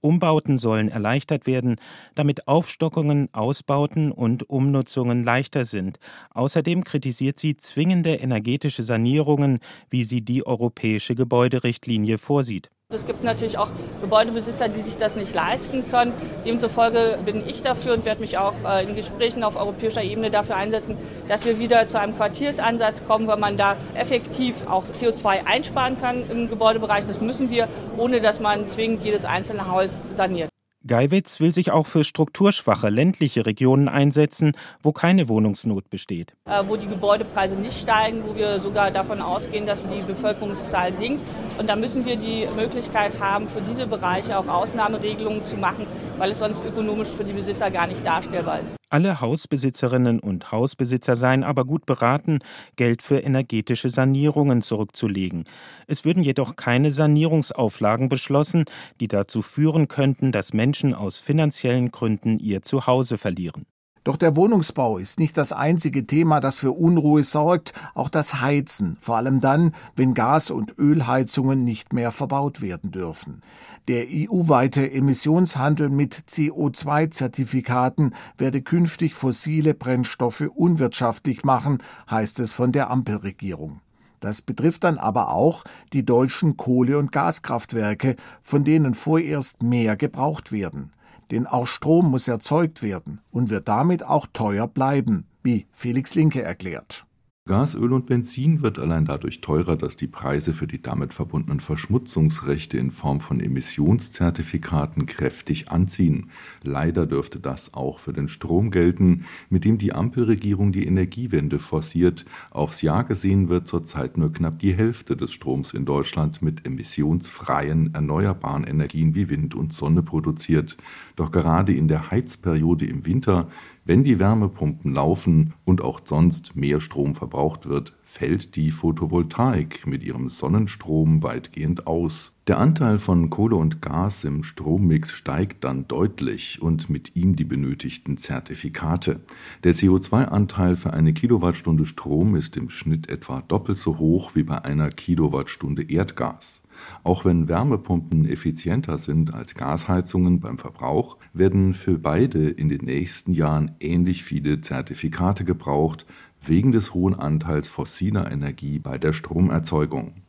Umbauten 0.00 0.56
sollen 0.58 0.88
erleichtert 0.88 1.46
werden, 1.46 1.76
damit 2.14 2.46
Aufstockungen, 2.46 3.28
Ausbauten 3.32 4.12
und 4.12 4.48
Umnutzungen 4.48 5.24
leichter 5.24 5.64
sind. 5.64 5.98
Außerdem 6.30 6.84
kritisiert 6.84 7.38
sie 7.40 7.56
zwingende 7.56 8.14
energetische 8.14 8.82
Sanierungen, 8.84 9.58
wie 9.90 10.04
sie 10.04 10.22
die 10.24 10.46
europäische 10.46 11.14
Gebäuderichtlinie 11.14 12.18
vorsieht. 12.18 12.70
Es 12.94 13.06
gibt 13.06 13.24
natürlich 13.24 13.58
auch 13.58 13.68
Gebäudebesitzer, 14.00 14.68
die 14.68 14.82
sich 14.82 14.96
das 14.96 15.16
nicht 15.16 15.34
leisten 15.34 15.88
können. 15.90 16.12
Demzufolge 16.44 17.18
bin 17.24 17.46
ich 17.48 17.62
dafür 17.62 17.94
und 17.94 18.04
werde 18.04 18.20
mich 18.20 18.38
auch 18.38 18.54
äh, 18.66 18.84
in 18.84 18.94
Gesprächen 18.94 19.42
auf 19.44 19.56
europäischer 19.56 20.02
Ebene 20.02 20.30
dafür 20.30 20.56
einsetzen, 20.56 20.96
dass 21.28 21.44
wir 21.44 21.58
wieder 21.58 21.86
zu 21.86 21.98
einem 21.98 22.16
Quartiersansatz 22.16 23.04
kommen, 23.04 23.26
weil 23.26 23.38
man 23.38 23.56
da 23.56 23.76
effektiv 23.94 24.66
auch 24.68 24.84
CO2 24.84 25.46
einsparen 25.46 26.00
kann 26.00 26.28
im 26.30 26.48
Gebäudebereich. 26.48 27.04
Das 27.06 27.20
müssen 27.20 27.50
wir, 27.50 27.68
ohne 27.96 28.20
dass 28.20 28.40
man 28.40 28.68
zwingend 28.68 29.02
jedes 29.02 29.24
einzelne 29.24 29.68
Haus 29.68 30.02
saniert. 30.12 30.51
Geiwitz 30.86 31.38
will 31.40 31.52
sich 31.52 31.70
auch 31.70 31.86
für 31.86 32.02
strukturschwache 32.02 32.88
ländliche 32.88 33.46
Regionen 33.46 33.88
einsetzen, 33.88 34.52
wo 34.82 34.92
keine 34.92 35.28
Wohnungsnot 35.28 35.88
besteht. 35.90 36.34
Äh, 36.44 36.64
wo 36.66 36.76
die 36.76 36.88
Gebäudepreise 36.88 37.54
nicht 37.56 37.78
steigen, 37.80 38.22
wo 38.26 38.34
wir 38.34 38.58
sogar 38.58 38.90
davon 38.90 39.20
ausgehen, 39.20 39.66
dass 39.66 39.86
die 39.86 40.00
Bevölkerungszahl 40.00 40.92
sinkt. 40.92 41.22
Und 41.58 41.68
da 41.68 41.76
müssen 41.76 42.04
wir 42.04 42.16
die 42.16 42.48
Möglichkeit 42.56 43.20
haben, 43.20 43.46
für 43.46 43.60
diese 43.60 43.86
Bereiche 43.86 44.36
auch 44.38 44.48
Ausnahmeregelungen 44.48 45.46
zu 45.46 45.56
machen, 45.56 45.86
weil 46.18 46.30
es 46.30 46.38
sonst 46.38 46.62
ökonomisch 46.64 47.08
für 47.08 47.24
die 47.24 47.32
Besitzer 47.32 47.70
gar 47.70 47.86
nicht 47.86 48.04
darstellbar 48.04 48.60
ist. 48.60 48.76
Alle 48.88 49.22
Hausbesitzerinnen 49.22 50.20
und 50.20 50.52
Hausbesitzer 50.52 51.16
seien 51.16 51.44
aber 51.44 51.64
gut 51.64 51.86
beraten, 51.86 52.40
Geld 52.76 53.00
für 53.00 53.20
energetische 53.20 53.88
Sanierungen 53.88 54.60
zurückzulegen. 54.60 55.44
Es 55.86 56.04
würden 56.04 56.22
jedoch 56.22 56.56
keine 56.56 56.92
Sanierungsauflagen 56.92 58.10
beschlossen, 58.10 58.66
die 59.00 59.08
dazu 59.08 59.40
führen 59.40 59.88
könnten, 59.88 60.30
dass 60.30 60.52
Menschen 60.52 60.92
aus 60.92 61.18
finanziellen 61.18 61.90
Gründen 61.90 62.38
ihr 62.38 62.60
Zuhause 62.60 63.16
verlieren. 63.16 63.64
Doch 64.04 64.16
der 64.16 64.34
Wohnungsbau 64.34 64.98
ist 64.98 65.20
nicht 65.20 65.36
das 65.36 65.52
einzige 65.52 66.04
Thema, 66.06 66.40
das 66.40 66.58
für 66.58 66.72
Unruhe 66.72 67.22
sorgt, 67.22 67.72
auch 67.94 68.08
das 68.08 68.40
Heizen, 68.40 68.96
vor 69.00 69.16
allem 69.16 69.38
dann, 69.40 69.74
wenn 69.94 70.14
Gas- 70.14 70.50
und 70.50 70.76
Ölheizungen 70.76 71.62
nicht 71.62 71.92
mehr 71.92 72.10
verbaut 72.10 72.60
werden 72.62 72.90
dürfen. 72.90 73.42
Der 73.86 74.06
EU-weite 74.08 74.90
Emissionshandel 74.90 75.88
mit 75.88 76.14
CO2-Zertifikaten 76.28 78.14
werde 78.36 78.60
künftig 78.62 79.14
fossile 79.14 79.72
Brennstoffe 79.72 80.50
unwirtschaftlich 80.52 81.44
machen, 81.44 81.78
heißt 82.10 82.40
es 82.40 82.52
von 82.52 82.72
der 82.72 82.90
Ampelregierung. 82.90 83.80
Das 84.18 84.42
betrifft 84.42 84.82
dann 84.82 84.98
aber 84.98 85.30
auch 85.30 85.62
die 85.92 86.04
deutschen 86.04 86.56
Kohle- 86.56 86.98
und 86.98 87.12
Gaskraftwerke, 87.12 88.16
von 88.40 88.64
denen 88.64 88.94
vorerst 88.94 89.62
mehr 89.62 89.96
gebraucht 89.96 90.50
werden 90.50 90.92
denn 91.32 91.46
auch 91.46 91.66
Strom 91.66 92.10
muss 92.10 92.28
erzeugt 92.28 92.82
werden 92.82 93.20
und 93.30 93.50
wird 93.50 93.66
damit 93.66 94.04
auch 94.04 94.26
teuer 94.32 94.68
bleiben, 94.68 95.26
wie 95.42 95.66
Felix 95.72 96.14
Linke 96.14 96.42
erklärt. 96.42 97.06
Gas, 97.44 97.74
Öl 97.74 97.92
und 97.92 98.06
Benzin 98.06 98.62
wird 98.62 98.78
allein 98.78 99.04
dadurch 99.04 99.40
teurer, 99.40 99.74
dass 99.74 99.96
die 99.96 100.06
Preise 100.06 100.54
für 100.54 100.68
die 100.68 100.80
damit 100.80 101.12
verbundenen 101.12 101.58
Verschmutzungsrechte 101.58 102.78
in 102.78 102.92
Form 102.92 103.18
von 103.18 103.40
Emissionszertifikaten 103.40 105.06
kräftig 105.06 105.68
anziehen. 105.68 106.30
Leider 106.62 107.04
dürfte 107.04 107.40
das 107.40 107.74
auch 107.74 107.98
für 107.98 108.12
den 108.12 108.28
Strom 108.28 108.70
gelten, 108.70 109.24
mit 109.50 109.64
dem 109.64 109.76
die 109.76 109.92
Ampelregierung 109.92 110.70
die 110.70 110.86
Energiewende 110.86 111.58
forciert. 111.58 112.26
Aufs 112.52 112.80
Jahr 112.80 113.02
gesehen 113.02 113.48
wird 113.48 113.66
zurzeit 113.66 114.18
nur 114.18 114.32
knapp 114.32 114.60
die 114.60 114.74
Hälfte 114.74 115.16
des 115.16 115.32
Stroms 115.32 115.74
in 115.74 115.84
Deutschland 115.84 116.42
mit 116.42 116.64
emissionsfreien, 116.64 117.92
erneuerbaren 117.92 118.62
Energien 118.62 119.16
wie 119.16 119.30
Wind 119.30 119.56
und 119.56 119.72
Sonne 119.72 120.04
produziert. 120.04 120.76
Doch 121.16 121.32
gerade 121.32 121.74
in 121.74 121.88
der 121.88 122.12
Heizperiode 122.12 122.86
im 122.86 123.04
Winter 123.04 123.48
wenn 123.84 124.04
die 124.04 124.20
Wärmepumpen 124.20 124.94
laufen 124.94 125.54
und 125.64 125.82
auch 125.82 126.00
sonst 126.04 126.54
mehr 126.54 126.80
Strom 126.80 127.14
verbraucht 127.14 127.68
wird, 127.68 127.94
fällt 128.04 128.54
die 128.54 128.70
Photovoltaik 128.70 129.86
mit 129.86 130.04
ihrem 130.04 130.28
Sonnenstrom 130.28 131.24
weitgehend 131.24 131.86
aus. 131.88 132.32
Der 132.46 132.58
Anteil 132.58 133.00
von 133.00 133.28
Kohle 133.28 133.56
und 133.56 133.82
Gas 133.82 134.22
im 134.22 134.44
Strommix 134.44 135.10
steigt 135.10 135.64
dann 135.64 135.88
deutlich 135.88 136.62
und 136.62 136.90
mit 136.90 137.16
ihm 137.16 137.34
die 137.34 137.44
benötigten 137.44 138.16
Zertifikate. 138.16 139.20
Der 139.64 139.74
CO2-Anteil 139.74 140.76
für 140.76 140.92
eine 140.92 141.12
Kilowattstunde 141.12 141.84
Strom 141.84 142.36
ist 142.36 142.56
im 142.56 142.70
Schnitt 142.70 143.08
etwa 143.08 143.42
doppelt 143.42 143.78
so 143.78 143.98
hoch 143.98 144.36
wie 144.36 144.44
bei 144.44 144.64
einer 144.64 144.90
Kilowattstunde 144.90 145.82
Erdgas. 145.82 146.61
Auch 147.04 147.24
wenn 147.24 147.48
Wärmepumpen 147.48 148.24
effizienter 148.24 148.98
sind 148.98 149.34
als 149.34 149.54
Gasheizungen 149.54 150.40
beim 150.40 150.58
Verbrauch, 150.58 151.18
werden 151.32 151.74
für 151.74 151.98
beide 151.98 152.48
in 152.48 152.68
den 152.68 152.84
nächsten 152.84 153.32
Jahren 153.32 153.72
ähnlich 153.80 154.24
viele 154.24 154.60
Zertifikate 154.60 155.44
gebraucht, 155.44 156.06
wegen 156.40 156.72
des 156.72 156.94
hohen 156.94 157.14
Anteils 157.14 157.68
fossiler 157.68 158.30
Energie 158.30 158.78
bei 158.78 158.98
der 158.98 159.12
Stromerzeugung. 159.12 160.21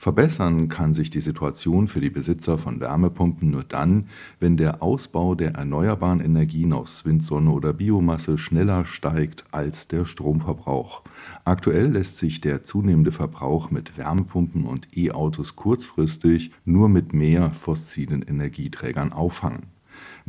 Verbessern 0.00 0.70
kann 0.70 0.94
sich 0.94 1.10
die 1.10 1.20
Situation 1.20 1.86
für 1.86 2.00
die 2.00 2.08
Besitzer 2.08 2.56
von 2.56 2.80
Wärmepumpen 2.80 3.50
nur 3.50 3.64
dann, 3.64 4.06
wenn 4.38 4.56
der 4.56 4.82
Ausbau 4.82 5.34
der 5.34 5.56
erneuerbaren 5.56 6.20
Energien 6.20 6.72
aus 6.72 7.04
Wind, 7.04 7.22
Sonne 7.22 7.50
oder 7.50 7.74
Biomasse 7.74 8.38
schneller 8.38 8.86
steigt 8.86 9.44
als 9.50 9.88
der 9.88 10.06
Stromverbrauch. 10.06 11.02
Aktuell 11.44 11.88
lässt 11.88 12.16
sich 12.16 12.40
der 12.40 12.62
zunehmende 12.62 13.12
Verbrauch 13.12 13.70
mit 13.70 13.98
Wärmepumpen 13.98 14.64
und 14.64 14.88
E-Autos 14.96 15.54
kurzfristig 15.54 16.50
nur 16.64 16.88
mit 16.88 17.12
mehr 17.12 17.50
fossilen 17.50 18.22
Energieträgern 18.22 19.12
auffangen. 19.12 19.79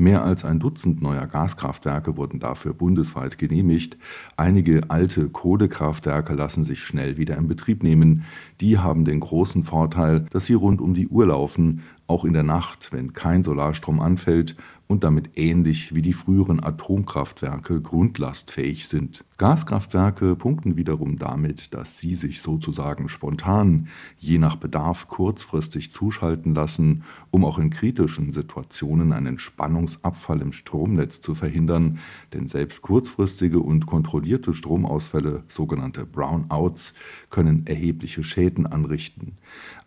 Mehr 0.01 0.23
als 0.23 0.45
ein 0.45 0.57
Dutzend 0.57 1.03
neuer 1.03 1.27
Gaskraftwerke 1.27 2.17
wurden 2.17 2.39
dafür 2.39 2.73
bundesweit 2.73 3.37
genehmigt. 3.37 3.99
Einige 4.35 4.81
alte 4.89 5.29
Kohlekraftwerke 5.29 6.33
lassen 6.33 6.63
sich 6.63 6.81
schnell 6.83 7.17
wieder 7.17 7.37
in 7.37 7.47
Betrieb 7.47 7.83
nehmen. 7.83 8.25
Die 8.61 8.79
haben 8.79 9.05
den 9.05 9.19
großen 9.19 9.63
Vorteil, 9.63 10.25
dass 10.31 10.47
sie 10.47 10.55
rund 10.55 10.81
um 10.81 10.95
die 10.95 11.07
Uhr 11.07 11.27
laufen, 11.27 11.83
auch 12.07 12.25
in 12.25 12.33
der 12.33 12.41
Nacht, 12.41 12.91
wenn 12.91 13.13
kein 13.13 13.43
Solarstrom 13.43 13.99
anfällt 13.99 14.55
und 14.91 15.05
damit 15.05 15.37
ähnlich 15.37 15.95
wie 15.95 16.01
die 16.01 16.11
früheren 16.11 16.61
Atomkraftwerke 16.61 17.79
grundlastfähig 17.79 18.89
sind. 18.89 19.23
Gaskraftwerke 19.37 20.35
punkten 20.35 20.75
wiederum 20.75 21.17
damit, 21.17 21.73
dass 21.73 21.97
sie 21.97 22.13
sich 22.13 22.41
sozusagen 22.41 23.07
spontan, 23.07 23.87
je 24.17 24.37
nach 24.37 24.57
Bedarf 24.57 25.07
kurzfristig 25.07 25.91
zuschalten 25.91 26.53
lassen, 26.53 27.03
um 27.31 27.45
auch 27.45 27.57
in 27.57 27.69
kritischen 27.69 28.31
Situationen 28.33 29.13
einen 29.13 29.39
Spannungsabfall 29.39 30.41
im 30.41 30.51
Stromnetz 30.51 31.21
zu 31.21 31.35
verhindern, 31.35 31.99
denn 32.33 32.47
selbst 32.47 32.81
kurzfristige 32.81 33.59
und 33.61 33.85
kontrollierte 33.87 34.53
Stromausfälle, 34.53 35.43
sogenannte 35.47 36.05
Brownouts, 36.05 36.93
können 37.29 37.65
erhebliche 37.65 38.23
Schäden 38.23 38.67
anrichten. 38.67 39.37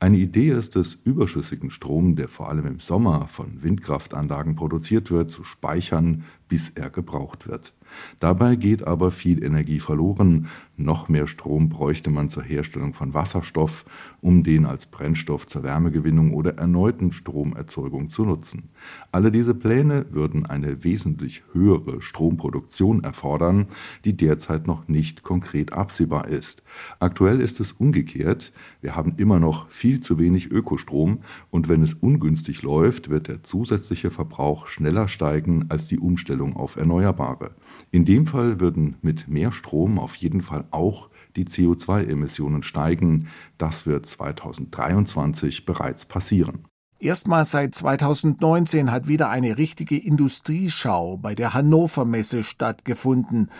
Eine 0.01 0.17
Idee 0.17 0.49
ist 0.49 0.77
es, 0.77 0.95
überschüssigen 0.95 1.71
Strom, 1.71 2.17
der 2.17 2.29
vor 2.29 2.49
allem 2.49 2.67
im 2.67 2.81
Sommer 2.81 3.29
von 3.29 3.63
Windkraftanlagen 3.63 4.57
produziert 4.57 4.94
wird, 5.11 5.31
zu 5.31 5.45
speichern, 5.45 6.25
bis 6.49 6.71
er 6.71 6.91
gebraucht 6.91 7.49
wird. 7.49 7.73
Dabei 8.21 8.57
geht 8.57 8.87
aber 8.87 9.11
viel 9.11 9.43
Energie 9.43 9.81
verloren. 9.81 10.49
Noch 10.77 11.09
mehr 11.09 11.29
Strom 11.29 11.69
bräuchte 11.69 12.11
man 12.11 12.29
zur 12.29 12.43
Herstellung 12.43 12.95
von 12.95 13.15
Wasserstoff, 13.15 13.85
um 14.21 14.43
den 14.43 14.67
als 14.67 14.87
Brennstoff 14.87 15.47
zur 15.47 15.63
Wärmegewinnung 15.63 16.35
oder 16.35 16.59
erneuten 16.59 17.13
Stromerzeugung 17.13 18.09
zu 18.09 18.25
nutzen. 18.25 18.71
Alle 19.13 19.31
diese 19.31 19.55
Pläne 19.55 20.07
würden 20.11 20.47
eine 20.47 20.83
wesentlich 20.83 21.45
höhere 21.53 22.03
Stromproduktion 22.03 23.05
erfordern, 23.05 23.67
die 24.05 24.17
derzeit 24.17 24.67
noch 24.67 24.89
nicht 24.89 25.23
konkret 25.23 25.73
absehbar 25.73 26.27
ist. 26.29 26.65
Aktuell 26.99 27.41
ist 27.41 27.61
es 27.61 27.73
umgekehrt. 27.73 28.53
Wir 28.81 28.97
haben 28.97 29.15
immer 29.17 29.39
noch 29.39 29.69
viel 29.69 30.01
zu 30.01 30.19
wenig 30.19 30.51
Ökostrom 30.51 31.21
und 31.51 31.69
wenn 31.69 31.83
es 31.83 31.95
ungünstig 31.95 32.63
läuft, 32.63 33.11
wird 33.11 33.29
der 33.29 33.43
zusätzliche 33.45 34.11
Verbrauch 34.11 34.67
schneller 34.67 35.07
steigen 35.07 35.67
als 35.69 35.87
die 35.87 35.99
Umstellung 35.99 36.57
auf 36.57 36.77
Erneuerbare. 36.77 37.53
In 37.91 38.05
dem 38.05 38.27
Fall 38.27 38.61
würden 38.61 38.97
mit 39.03 39.29
mehr 39.29 39.53
Strom 39.53 39.99
auf 39.99 40.15
jeden 40.17 40.41
Fall 40.41 40.65
auch 40.71 41.11
die 41.37 41.45
CO2-Emissionen 41.45 42.63
steigen. 42.63 43.29
Das 43.59 43.87
wird 43.87 44.07
2023 44.07 45.67
bereits 45.67 46.07
passieren. 46.07 46.65
Erstmals 47.01 47.51
seit 47.51 47.75
2019 47.75 48.91
hat 48.91 49.09
wieder 49.09 49.29
eine 49.29 49.59
richtige 49.59 49.99
Industrieschau 49.99 51.19
bei 51.19 51.35
der 51.35 51.53
Hannover 51.53 52.05
Messe 52.05 52.45
stattgefunden. 52.45 53.51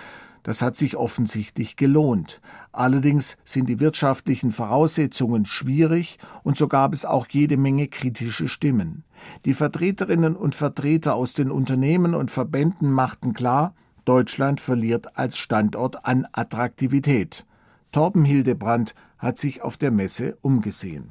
Das 0.45 0.61
hat 0.61 0.77
sich 0.77 0.97
offensichtlich 0.97 1.77
gelohnt. 1.77 2.41
Allerdings 2.71 3.37
sind 3.45 3.69
die 3.69 3.81
wirtschaftlichen 3.81 4.53
Voraussetzungen 4.53 5.47
schwierig 5.47 6.19
und 6.43 6.57
so 6.57 6.69
gab 6.69 6.93
es 6.93 7.07
auch 7.07 7.27
jede 7.31 7.57
Menge 7.57 7.89
kritische 7.89 8.47
Stimmen. 8.47 9.05
Die 9.47 9.55
Vertreterinnen 9.55 10.37
und 10.37 10.55
Vertreter 10.55 11.15
aus 11.15 11.33
den 11.33 11.51
Unternehmen 11.51 12.15
und 12.15 12.31
Verbänden 12.31 12.93
machten 12.93 13.33
klar, 13.33 13.75
Deutschland 14.05 14.61
verliert 14.61 15.17
als 15.19 15.39
Standort 15.39 16.05
an 16.05 16.27
Attraktivität. 16.33 17.47
Torben 17.93 18.25
Hildebrandt 18.25 18.95
hat 19.19 19.39
sich 19.39 19.63
auf 19.63 19.77
der 19.77 19.91
Messe 19.91 20.37
umgesehen. 20.43 21.11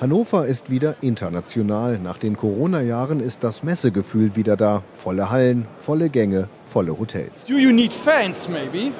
Hannover 0.00 0.46
ist 0.46 0.70
wieder 0.70 0.96
international. 1.00 1.98
Nach 1.98 2.18
den 2.18 2.36
Corona-Jahren 2.36 3.20
ist 3.20 3.44
das 3.44 3.62
Messegefühl 3.62 4.34
wieder 4.34 4.56
da. 4.56 4.82
Volle 4.96 5.30
Hallen, 5.30 5.66
volle 5.78 6.10
Gänge, 6.10 6.48
volle 6.64 6.98
Hotels. 6.98 7.46
Do 7.46 7.58
you 7.58 7.70
need 7.70 7.94
fans 7.94 8.48
maybe? 8.48 8.92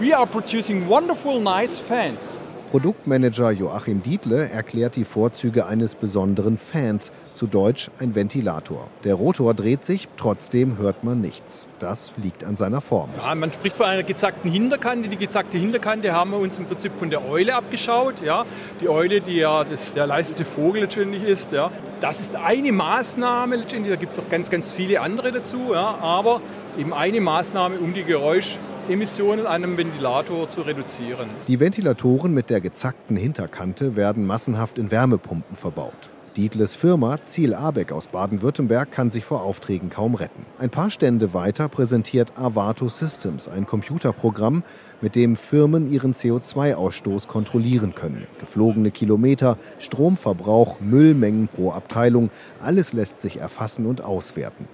We 0.00 0.16
are 0.16 0.26
producing 0.26 0.88
wonderful 0.88 1.40
nice 1.40 1.78
fans. 1.78 2.40
Produktmanager 2.70 3.50
Joachim 3.50 4.02
Dietle 4.02 4.50
erklärt 4.50 4.96
die 4.96 5.04
Vorzüge 5.04 5.64
eines 5.64 5.94
besonderen 5.94 6.58
Fans, 6.58 7.12
zu 7.32 7.46
Deutsch 7.46 7.90
ein 7.98 8.14
Ventilator. 8.14 8.88
Der 9.04 9.14
Rotor 9.14 9.54
dreht 9.54 9.84
sich, 9.84 10.08
trotzdem 10.18 10.76
hört 10.76 11.02
man 11.02 11.20
nichts. 11.20 11.66
Das 11.78 12.12
liegt 12.16 12.44
an 12.44 12.56
seiner 12.56 12.80
Form. 12.80 13.08
Ja, 13.16 13.34
man 13.34 13.52
spricht 13.52 13.76
von 13.76 13.86
einer 13.86 14.02
gezackten 14.02 14.50
Hinterkante. 14.50 15.08
Die 15.08 15.16
gezackte 15.16 15.56
Hinterkante 15.56 16.12
haben 16.12 16.32
wir 16.32 16.38
uns 16.38 16.58
im 16.58 16.66
Prinzip 16.66 16.92
von 16.98 17.08
der 17.08 17.24
Eule 17.26 17.54
abgeschaut. 17.54 18.20
Ja. 18.20 18.44
Die 18.80 18.88
Eule, 18.88 19.20
die 19.20 19.36
ja 19.36 19.64
das, 19.64 19.94
der 19.94 20.06
leiseste 20.06 20.44
Vogel 20.44 20.82
letztendlich 20.82 21.22
ist. 21.22 21.52
Ja. 21.52 21.70
Das 22.00 22.20
ist 22.20 22.36
eine 22.36 22.72
Maßnahme 22.72 23.56
letztendlich. 23.56 23.94
Da 23.94 24.00
gibt 24.00 24.12
es 24.12 24.18
auch 24.18 24.28
ganz, 24.28 24.50
ganz 24.50 24.68
viele 24.68 25.00
andere 25.00 25.32
dazu. 25.32 25.72
Ja. 25.72 25.96
Aber 26.00 26.42
eben 26.78 26.94
eine 26.94 27.20
Maßnahme, 27.20 27.78
um 27.78 27.92
die 27.92 28.04
Geräusch 28.04 28.58
Emissionen 28.88 29.46
einem 29.46 29.76
Ventilator 29.76 30.48
zu 30.48 30.62
reduzieren. 30.62 31.28
Die 31.46 31.60
Ventilatoren 31.60 32.32
mit 32.32 32.48
der 32.48 32.60
gezackten 32.60 33.16
Hinterkante 33.16 33.96
werden 33.96 34.26
massenhaft 34.26 34.78
in 34.78 34.90
Wärmepumpen 34.90 35.56
verbaut. 35.56 36.08
Dietles 36.36 36.76
Firma 36.76 37.18
Ziel 37.24 37.52
Abeck 37.52 37.90
aus 37.90 38.06
Baden-Württemberg 38.06 38.92
kann 38.92 39.10
sich 39.10 39.24
vor 39.24 39.42
Aufträgen 39.42 39.90
kaum 39.90 40.14
retten. 40.14 40.46
Ein 40.58 40.70
paar 40.70 40.88
Stände 40.88 41.34
weiter 41.34 41.68
präsentiert 41.68 42.38
Avato 42.38 42.88
Systems, 42.88 43.48
ein 43.48 43.66
Computerprogramm, 43.66 44.62
mit 45.00 45.16
dem 45.16 45.36
Firmen 45.36 45.90
ihren 45.90 46.14
CO2-Ausstoß 46.14 47.26
kontrollieren 47.26 47.94
können. 47.96 48.26
Geflogene 48.38 48.92
Kilometer, 48.92 49.58
Stromverbrauch, 49.80 50.80
Müllmengen 50.80 51.48
pro 51.48 51.72
Abteilung, 51.72 52.30
alles 52.62 52.92
lässt 52.92 53.20
sich 53.20 53.38
erfassen 53.38 53.84
und 53.86 54.04
auswerten. 54.04 54.66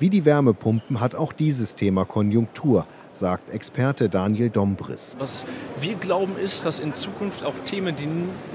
Wie 0.00 0.10
die 0.10 0.24
Wärmepumpen 0.24 1.00
hat 1.00 1.16
auch 1.16 1.32
dieses 1.32 1.74
Thema 1.74 2.04
Konjunktur 2.04 2.86
sagt 3.18 3.52
Experte 3.52 4.08
Daniel 4.08 4.50
Dombris. 4.50 5.16
Was 5.18 5.44
wir 5.78 5.94
glauben 5.96 6.36
ist, 6.36 6.64
dass 6.64 6.80
in 6.80 6.92
Zukunft 6.92 7.44
auch 7.44 7.54
Themen, 7.64 7.96
die 7.96 8.08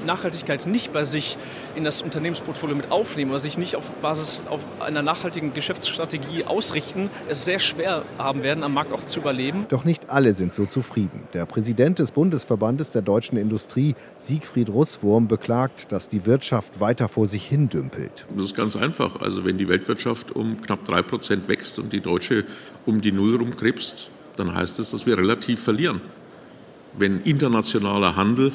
Nachhaltigkeit 0.06 0.66
nicht 0.66 0.94
bei 0.94 1.04
sich 1.04 1.38
in 1.76 1.84
das 1.84 2.02
Unternehmensportfolio 2.02 2.76
mit 2.76 2.92
aufnehmen 2.92 3.32
oder 3.32 3.40
sich 3.40 3.58
nicht 3.58 3.76
auf 3.76 3.92
Basis 3.94 4.42
auf 4.50 4.66
einer 4.80 5.02
nachhaltigen 5.02 5.54
Geschäftsstrategie 5.54 6.46
ausrichten, 6.46 7.10
es 7.28 7.46
sehr 7.46 7.60
schwer 7.60 8.04
haben 8.18 8.44
werden, 8.44 8.64
am 8.64 8.74
Markt 8.74 8.94
auch 8.94 9.04
zu 9.04 9.20
überleben. 9.20 9.66
Doch 9.70 9.84
nicht 9.84 10.10
alle 10.10 10.34
sind 10.34 10.54
so 10.54 10.66
zufrieden. 10.66 11.28
Der 11.34 11.46
Präsident 11.46 12.00
des 12.00 12.12
Bundesverbandes 12.12 12.92
der 12.92 13.02
deutschen 13.02 13.38
Industrie, 13.38 13.96
Siegfried 14.18 14.70
Russwurm, 14.70 15.28
beklagt, 15.28 15.92
dass 15.92 16.10
die 16.10 16.26
Wirtschaft 16.26 16.80
weiter 16.80 17.08
vor 17.08 17.28
sich 17.28 17.46
hin 17.46 17.70
dümpelt. 17.70 18.26
Das 18.36 18.46
ist 18.46 18.56
ganz 18.56 18.76
einfach. 18.76 19.20
Also 19.20 19.46
wenn 19.46 19.58
die 19.58 19.68
Weltwirtschaft 19.68 20.32
um 20.32 20.62
knapp 20.62 20.86
drei 20.86 21.02
Prozent 21.02 21.48
wächst 21.48 21.80
und 21.80 21.92
die 21.92 22.02
deutsche 22.02 22.46
um 22.86 23.02
die 23.02 23.12
Null 23.12 23.36
rumkrebst, 23.36 24.10
dann 24.36 24.54
heißt 24.54 24.80
es, 24.80 24.92
dass 24.92 25.06
wir 25.06 25.18
relativ 25.18 25.62
verlieren. 25.62 26.02
Wenn 26.98 27.22
internationaler 27.22 28.16
Handel 28.16 28.54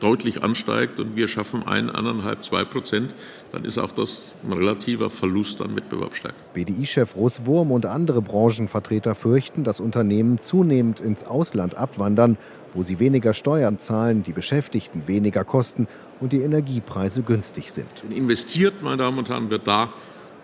deutlich 0.00 0.42
ansteigt 0.42 1.00
und 1.00 1.16
wir 1.16 1.28
schaffen 1.28 1.66
ein, 1.66 1.90
anderthalb, 1.90 2.44
zwei 2.44 2.64
Prozent, 2.64 3.14
dann 3.50 3.64
ist 3.64 3.78
auch 3.78 3.92
das 3.92 4.26
ein 4.44 4.52
relativer 4.52 5.10
Verlust 5.10 5.60
an 5.60 5.74
Wettbewerbsstärke. 5.76 6.36
BDI-Chef 6.54 7.16
Russ 7.16 7.46
Wurm 7.46 7.72
und 7.72 7.86
andere 7.86 8.22
Branchenvertreter 8.22 9.14
fürchten, 9.14 9.64
dass 9.64 9.80
Unternehmen 9.80 10.40
zunehmend 10.40 11.00
ins 11.00 11.24
Ausland 11.24 11.76
abwandern, 11.76 12.38
wo 12.74 12.82
sie 12.82 13.00
weniger 13.00 13.34
Steuern 13.34 13.78
zahlen, 13.78 14.22
die 14.22 14.32
Beschäftigten 14.32 15.08
weniger 15.08 15.44
kosten 15.44 15.88
und 16.20 16.32
die 16.32 16.42
Energiepreise 16.42 17.22
günstig 17.22 17.72
sind. 17.72 17.88
Investiert, 18.10 18.82
meine 18.82 18.98
Damen 18.98 19.18
und 19.18 19.28
Herren, 19.28 19.50
wird 19.50 19.66
da, 19.66 19.92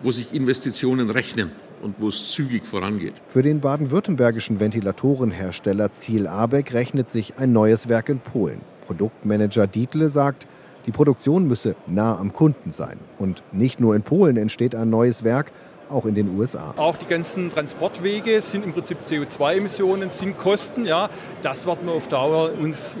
wo 0.01 0.11
sich 0.11 0.33
Investitionen 0.33 1.09
rechnen 1.09 1.51
und 1.81 1.95
wo 1.99 2.07
es 2.07 2.31
zügig 2.31 2.65
vorangeht. 2.65 3.15
Für 3.27 3.41
den 3.41 3.59
baden-württembergischen 3.59 4.59
Ventilatorenhersteller 4.59 5.91
Ziel 5.91 6.27
Abeck 6.27 6.73
rechnet 6.73 7.09
sich 7.09 7.37
ein 7.37 7.53
neues 7.53 7.89
Werk 7.89 8.09
in 8.09 8.19
Polen. 8.19 8.61
Produktmanager 8.85 9.67
Dietle 9.67 10.09
sagt, 10.09 10.47
die 10.85 10.91
Produktion 10.91 11.47
müsse 11.47 11.75
nah 11.87 12.17
am 12.17 12.31
Kunden 12.33 12.71
sein. 12.71 12.99
Und 13.17 13.43
nicht 13.51 13.79
nur 13.79 13.95
in 13.95 14.03
Polen 14.03 14.37
entsteht 14.37 14.75
ein 14.75 14.89
neues 14.89 15.23
Werk, 15.23 15.51
auch 15.89 16.05
in 16.05 16.15
den 16.15 16.37
USA. 16.37 16.73
Auch 16.77 16.95
die 16.95 17.05
ganzen 17.05 17.49
Transportwege 17.49 18.41
sind 18.41 18.63
im 18.63 18.73
Prinzip 18.73 18.99
CO2-Emissionen, 19.01 20.09
sind 20.09 20.37
Kosten. 20.37 20.85
Ja, 20.85 21.09
das 21.41 21.65
werden 21.65 21.85
wir 21.85 21.93
auf 21.93 22.07
Dauer 22.07 22.51
uns 22.59 22.97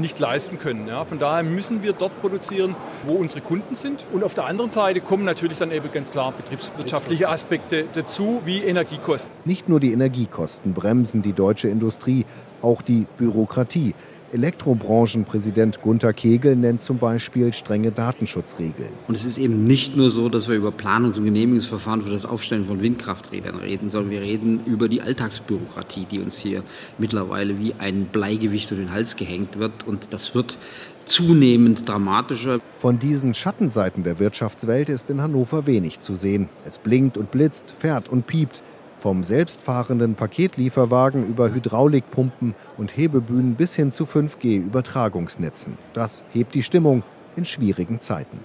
nicht 0.00 0.18
leisten 0.18 0.58
können. 0.58 0.86
Ja. 0.86 1.04
Von 1.04 1.18
daher 1.18 1.42
müssen 1.42 1.82
wir 1.82 1.92
dort 1.92 2.18
produzieren, 2.20 2.74
wo 3.06 3.14
unsere 3.14 3.42
Kunden 3.42 3.74
sind. 3.74 4.04
Und 4.12 4.24
auf 4.24 4.34
der 4.34 4.46
anderen 4.46 4.70
Seite 4.70 5.00
kommen 5.00 5.24
natürlich 5.24 5.58
dann 5.58 5.72
eben 5.72 5.90
ganz 5.92 6.10
klar 6.10 6.32
betriebswirtschaftliche 6.32 7.28
Aspekte 7.28 7.84
dazu, 7.92 8.42
wie 8.44 8.58
Energiekosten. 8.58 9.30
Nicht 9.44 9.68
nur 9.68 9.80
die 9.80 9.92
Energiekosten 9.92 10.74
bremsen 10.74 11.22
die 11.22 11.32
deutsche 11.32 11.68
Industrie, 11.68 12.24
auch 12.62 12.82
die 12.82 13.06
Bürokratie. 13.16 13.94
Elektrobranchenpräsident 14.32 15.80
Gunther 15.80 16.12
Kegel 16.12 16.56
nennt 16.56 16.82
zum 16.82 16.98
Beispiel 16.98 17.52
strenge 17.52 17.90
Datenschutzregeln. 17.90 18.90
Und 19.06 19.16
es 19.16 19.24
ist 19.24 19.38
eben 19.38 19.64
nicht 19.64 19.96
nur 19.96 20.10
so, 20.10 20.28
dass 20.28 20.48
wir 20.48 20.56
über 20.56 20.70
Planungs- 20.70 21.18
und 21.18 21.24
Genehmigungsverfahren 21.24 22.02
für 22.02 22.10
das 22.10 22.26
Aufstellen 22.26 22.66
von 22.66 22.82
Windkrafträdern 22.82 23.56
reden, 23.56 23.88
sondern 23.88 24.10
wir 24.10 24.20
reden 24.20 24.60
über 24.66 24.88
die 24.88 25.00
Alltagsbürokratie, 25.00 26.06
die 26.10 26.20
uns 26.20 26.38
hier 26.38 26.62
mittlerweile 26.98 27.58
wie 27.58 27.74
ein 27.78 28.06
Bleigewicht 28.06 28.70
durch 28.70 28.80
den 28.80 28.90
Hals 28.90 29.16
gehängt 29.16 29.58
wird. 29.58 29.86
Und 29.86 30.12
das 30.12 30.34
wird 30.34 30.58
zunehmend 31.06 31.88
dramatischer. 31.88 32.60
Von 32.78 32.98
diesen 32.98 33.34
Schattenseiten 33.34 34.04
der 34.04 34.18
Wirtschaftswelt 34.18 34.88
ist 34.88 35.10
in 35.10 35.22
Hannover 35.22 35.66
wenig 35.66 36.00
zu 36.00 36.14
sehen. 36.14 36.48
Es 36.64 36.78
blinkt 36.78 37.16
und 37.16 37.30
blitzt, 37.30 37.72
fährt 37.76 38.08
und 38.08 38.26
piept. 38.26 38.62
Vom 38.98 39.22
selbstfahrenden 39.22 40.16
Paketlieferwagen 40.16 41.28
über 41.28 41.54
Hydraulikpumpen 41.54 42.56
und 42.76 42.96
Hebebühnen 42.96 43.54
bis 43.54 43.76
hin 43.76 43.92
zu 43.92 44.04
5G-Übertragungsnetzen. 44.04 45.78
Das 45.92 46.24
hebt 46.32 46.54
die 46.54 46.64
Stimmung 46.64 47.04
in 47.36 47.44
schwierigen 47.44 48.00
Zeiten. 48.00 48.40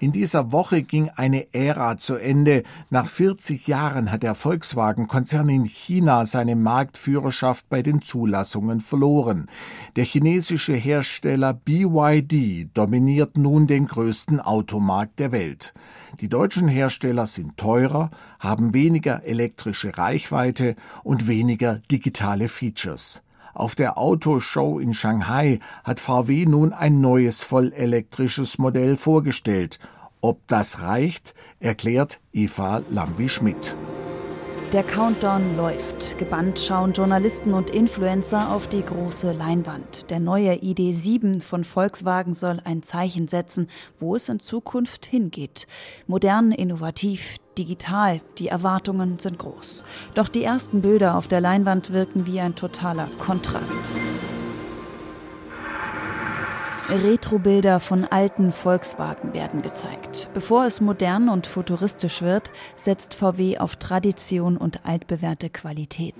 In 0.00 0.12
dieser 0.12 0.50
Woche 0.50 0.82
ging 0.82 1.10
eine 1.14 1.52
Ära 1.52 1.98
zu 1.98 2.14
Ende. 2.14 2.62
Nach 2.88 3.06
40 3.06 3.66
Jahren 3.66 4.10
hat 4.10 4.22
der 4.22 4.34
Volkswagen-Konzern 4.34 5.50
in 5.50 5.64
China 5.66 6.24
seine 6.24 6.56
Marktführerschaft 6.56 7.68
bei 7.68 7.82
den 7.82 8.00
Zulassungen 8.00 8.80
verloren. 8.80 9.46
Der 9.96 10.04
chinesische 10.04 10.72
Hersteller 10.72 11.52
BYD 11.52 12.70
dominiert 12.72 13.36
nun 13.36 13.66
den 13.66 13.88
größten 13.88 14.40
Automarkt 14.40 15.18
der 15.18 15.32
Welt. 15.32 15.74
Die 16.20 16.30
deutschen 16.30 16.68
Hersteller 16.68 17.26
sind 17.26 17.58
teurer, 17.58 18.10
haben 18.38 18.72
weniger 18.72 19.22
elektrische 19.24 19.98
Reichweite 19.98 20.76
und 21.04 21.28
weniger 21.28 21.82
digitale 21.90 22.48
Features. 22.48 23.22
Auf 23.54 23.74
der 23.74 23.98
Autoshow 23.98 24.78
in 24.78 24.94
Shanghai 24.94 25.58
hat 25.84 26.00
VW 26.00 26.46
nun 26.46 26.72
ein 26.72 27.00
neues 27.00 27.42
vollelektrisches 27.42 28.58
Modell 28.58 28.96
vorgestellt. 28.96 29.78
Ob 30.20 30.46
das 30.48 30.82
reicht, 30.82 31.34
erklärt 31.60 32.20
Eva 32.32 32.82
Lambi-Schmidt. 32.90 33.76
Der 34.72 34.84
Countdown 34.84 35.56
läuft. 35.56 36.16
Gebannt 36.18 36.60
schauen 36.60 36.92
Journalisten 36.92 37.54
und 37.54 37.70
Influencer 37.70 38.52
auf 38.52 38.68
die 38.68 38.84
große 38.84 39.32
Leinwand. 39.32 40.08
Der 40.10 40.20
neue 40.20 40.52
ID7 40.52 41.42
von 41.42 41.64
Volkswagen 41.64 42.34
soll 42.34 42.60
ein 42.62 42.84
Zeichen 42.84 43.26
setzen, 43.26 43.68
wo 43.98 44.14
es 44.14 44.28
in 44.28 44.38
Zukunft 44.38 45.06
hingeht. 45.06 45.66
Modern, 46.06 46.52
innovativ, 46.52 47.38
digital. 47.58 48.20
Die 48.38 48.46
Erwartungen 48.46 49.18
sind 49.18 49.40
groß. 49.40 49.82
Doch 50.14 50.28
die 50.28 50.44
ersten 50.44 50.82
Bilder 50.82 51.16
auf 51.16 51.26
der 51.26 51.40
Leinwand 51.40 51.92
wirken 51.92 52.26
wie 52.26 52.38
ein 52.38 52.54
totaler 52.54 53.08
Kontrast. 53.18 53.96
Retrobilder 56.90 57.78
von 57.78 58.04
alten 58.04 58.50
Volkswagen 58.52 59.32
werden 59.32 59.62
gezeigt. 59.62 60.28
Bevor 60.34 60.64
es 60.66 60.80
modern 60.80 61.28
und 61.28 61.46
futuristisch 61.46 62.20
wird, 62.20 62.50
setzt 62.74 63.14
VW 63.14 63.58
auf 63.58 63.76
Tradition 63.76 64.56
und 64.56 64.84
altbewährte 64.84 65.50
Qualität. 65.50 66.14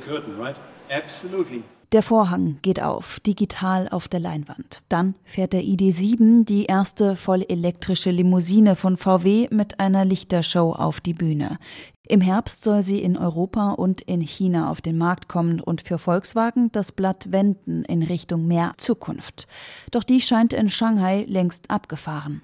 Curtain, 0.00 0.40
right? 0.40 0.56
Der 1.92 2.02
Vorhang 2.02 2.56
geht 2.62 2.80
auf, 2.80 3.20
digital 3.20 3.86
auf 3.90 4.08
der 4.08 4.18
Leinwand. 4.18 4.82
Dann 4.88 5.14
fährt 5.24 5.52
der 5.52 5.60
ID7, 5.60 6.46
die 6.46 6.64
erste 6.64 7.16
voll 7.16 7.44
elektrische 7.46 8.10
Limousine 8.10 8.76
von 8.76 8.96
VW, 8.96 9.48
mit 9.50 9.78
einer 9.78 10.06
Lichtershow 10.06 10.72
auf 10.72 11.02
die 11.02 11.12
Bühne. 11.12 11.58
Im 12.08 12.22
Herbst 12.22 12.64
soll 12.64 12.82
sie 12.82 13.02
in 13.02 13.18
Europa 13.18 13.72
und 13.72 14.00
in 14.00 14.22
China 14.22 14.70
auf 14.70 14.80
den 14.80 14.96
Markt 14.96 15.28
kommen 15.28 15.60
und 15.60 15.82
für 15.82 15.98
Volkswagen 15.98 16.72
das 16.72 16.92
Blatt 16.92 17.30
wenden 17.30 17.84
in 17.84 18.02
Richtung 18.02 18.46
mehr 18.46 18.72
Zukunft. 18.78 19.46
Doch 19.90 20.02
die 20.02 20.22
scheint 20.22 20.54
in 20.54 20.70
Shanghai 20.70 21.26
längst 21.28 21.70
abgefahren. 21.70 22.40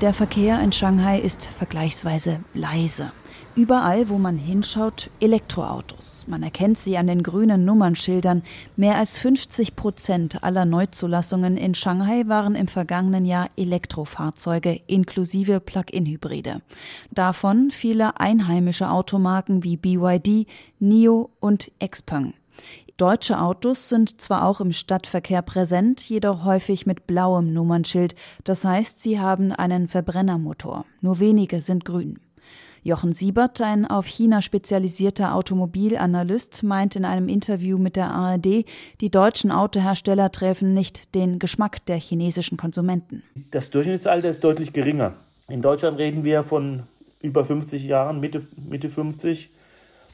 Der 0.00 0.14
Verkehr 0.14 0.60
in 0.60 0.72
Shanghai 0.72 1.18
ist 1.18 1.44
vergleichsweise 1.44 2.40
leise. 2.54 3.12
Überall, 3.56 4.10
wo 4.10 4.18
man 4.18 4.36
hinschaut, 4.36 5.08
Elektroautos. 5.18 6.26
Man 6.28 6.42
erkennt 6.42 6.76
sie 6.76 6.98
an 6.98 7.06
den 7.06 7.22
grünen 7.22 7.64
Nummernschildern. 7.64 8.42
Mehr 8.76 8.96
als 8.96 9.16
50 9.16 9.74
Prozent 9.74 10.44
aller 10.44 10.66
Neuzulassungen 10.66 11.56
in 11.56 11.74
Shanghai 11.74 12.24
waren 12.26 12.54
im 12.54 12.68
vergangenen 12.68 13.24
Jahr 13.24 13.48
Elektrofahrzeuge 13.56 14.78
inklusive 14.86 15.60
Plug-in-Hybride. 15.60 16.60
Davon 17.12 17.70
viele 17.70 18.20
einheimische 18.20 18.90
Automarken 18.90 19.64
wie 19.64 19.78
BYD, 19.78 20.46
NIO 20.78 21.30
und 21.40 21.72
Xpeng. 21.80 22.34
Deutsche 22.98 23.40
Autos 23.40 23.88
sind 23.88 24.20
zwar 24.20 24.44
auch 24.44 24.60
im 24.60 24.72
Stadtverkehr 24.72 25.40
präsent, 25.40 26.06
jedoch 26.06 26.44
häufig 26.44 26.84
mit 26.84 27.06
blauem 27.06 27.54
Nummernschild. 27.54 28.16
Das 28.44 28.66
heißt, 28.66 29.02
sie 29.02 29.18
haben 29.18 29.52
einen 29.52 29.88
Verbrennermotor. 29.88 30.84
Nur 31.00 31.20
wenige 31.20 31.62
sind 31.62 31.86
grün. 31.86 32.18
Jochen 32.86 33.12
Siebert, 33.12 33.60
ein 33.60 33.84
auf 33.84 34.06
China 34.06 34.40
spezialisierter 34.40 35.34
Automobilanalyst, 35.34 36.62
meint 36.62 36.94
in 36.94 37.04
einem 37.04 37.28
Interview 37.28 37.78
mit 37.78 37.96
der 37.96 38.10
ARD, 38.10 38.64
die 39.00 39.10
deutschen 39.10 39.50
Autohersteller 39.50 40.30
treffen 40.30 40.72
nicht 40.72 41.16
den 41.16 41.40
Geschmack 41.40 41.84
der 41.86 41.98
chinesischen 41.98 42.56
Konsumenten. 42.56 43.24
Das 43.50 43.70
Durchschnittsalter 43.70 44.28
ist 44.28 44.44
deutlich 44.44 44.72
geringer. 44.72 45.14
In 45.48 45.62
Deutschland 45.62 45.98
reden 45.98 46.22
wir 46.22 46.44
von 46.44 46.84
über 47.20 47.44
50 47.44 47.82
Jahren, 47.82 48.20
Mitte, 48.20 48.46
Mitte 48.56 48.88
50. 48.88 49.50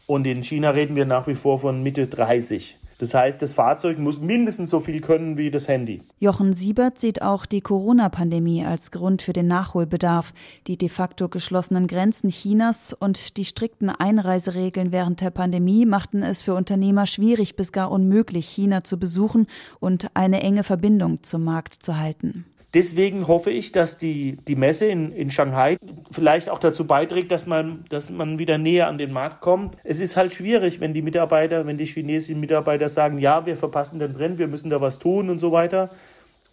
Und 0.07 0.27
in 0.27 0.43
China 0.43 0.71
reden 0.71 0.97
wir 0.97 1.05
nach 1.05 1.27
wie 1.27 1.35
vor 1.35 1.59
von 1.59 1.83
Mitte 1.83 2.07
30. 2.07 2.79
Das 3.03 3.15
heißt, 3.15 3.43
das 3.43 3.53
Fahrzeug 3.53 3.99
muss 3.99 4.21
mindestens 4.21 4.71
so 4.71 4.79
viel 4.79 5.01
können 5.01 5.37
wie 5.37 5.51
das 5.51 5.67
Handy. 5.67 6.03
Jochen 6.21 6.53
Siebert 6.53 7.01
sieht 7.01 7.21
auch 7.21 7.47
die 7.47 7.61
Corona-Pandemie 7.61 8.65
als 8.65 8.93
Grund 8.93 9.23
für 9.23 9.33
den 9.33 9.49
Nachholbedarf. 9.49 10.33
Die 10.69 10.79
de 10.79 10.89
facto 10.89 11.29
geschlossenen 11.29 11.89
Grenzen 11.89 12.31
Chinas 12.31 12.93
und 12.93 13.39
die 13.39 13.45
strikten 13.45 13.91
Einreiseregeln 13.91 14.93
während 14.93 15.21
der 15.21 15.31
Pandemie 15.31 15.85
machten 15.85 16.23
es 16.23 16.43
für 16.43 16.55
Unternehmer 16.55 17.07
schwierig 17.07 17.57
bis 17.57 17.73
gar 17.73 17.91
unmöglich, 17.91 18.47
China 18.47 18.85
zu 18.85 19.01
besuchen 19.01 19.49
und 19.81 20.15
eine 20.15 20.41
enge 20.41 20.63
Verbindung 20.63 21.25
zum 21.25 21.43
Markt 21.43 21.75
zu 21.75 21.99
halten. 21.99 22.45
Deswegen 22.75 23.29
hoffe 23.29 23.51
ich, 23.51 23.73
dass 23.73 23.99
die, 23.99 24.39
die 24.49 24.57
Messe 24.57 24.87
in, 24.87 25.13
in 25.13 25.29
Shanghai 25.29 25.77
vielleicht 26.11 26.49
auch 26.49 26.59
dazu 26.59 26.87
beiträgt, 26.87 27.31
dass 27.31 27.47
man, 27.47 27.85
dass 27.91 28.11
man 28.11 28.39
wieder 28.39 28.57
näher 28.57 28.89
an 28.89 28.97
den 28.97 29.13
Markt 29.13 29.43
kommt. 29.43 29.77
Es 29.85 30.01
ist 30.01 30.17
halt 30.17 30.33
schwierig, 30.33 30.81
wenn 30.81 30.95
die 30.95 31.03
Mitarbeiter, 31.03 31.67
wenn 31.67 31.77
die 31.77 31.85
chinesischen 31.85 32.41
Mitarbeiter 32.41 32.89
sagen, 32.89 33.19
ja, 33.19 33.45
wir 33.45 33.59
verpassen 33.59 33.99
den 33.99 34.15
Trend, 34.15 34.39
wir 34.39 34.49
müssen 34.49 34.71
da 34.71 34.81
was 34.81 34.99
tun 34.99 35.29
und 35.29 35.39
so 35.39 35.53
weiter. 35.53 35.91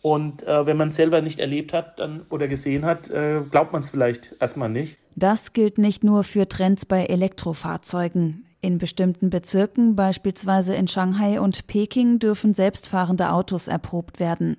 Und 0.02 0.44
äh, 0.44 0.66
wenn 0.66 0.78
man 0.78 0.90
es 0.90 0.96
selber 0.96 1.22
nicht 1.22 1.40
erlebt 1.40 1.74
hat 1.74 2.00
dann, 2.00 2.26
oder 2.30 2.48
gesehen 2.48 2.86
hat, 2.86 3.10
äh, 3.10 3.42
glaubt 3.50 3.74
man 3.74 3.82
es 3.82 3.90
vielleicht 3.90 4.36
erstmal 4.40 4.70
nicht. 4.70 4.98
Das 5.16 5.54
gilt 5.54 5.78
nicht 5.78 6.04
nur 6.04 6.24
für 6.24 6.48
Trends 6.48 6.86
bei 6.86 7.06
Elektrofahrzeugen. 7.06 8.46
In 8.62 8.78
bestimmten 8.78 9.30
Bezirken, 9.30 9.96
beispielsweise 9.96 10.76
in 10.76 10.88
Shanghai 10.90 11.40
und 11.40 11.68
Peking, 11.68 12.20
dürfen 12.20 12.54
selbstfahrende 12.54 13.32
Autos 13.32 13.70
erprobt 13.70 14.20
werden. 14.20 14.58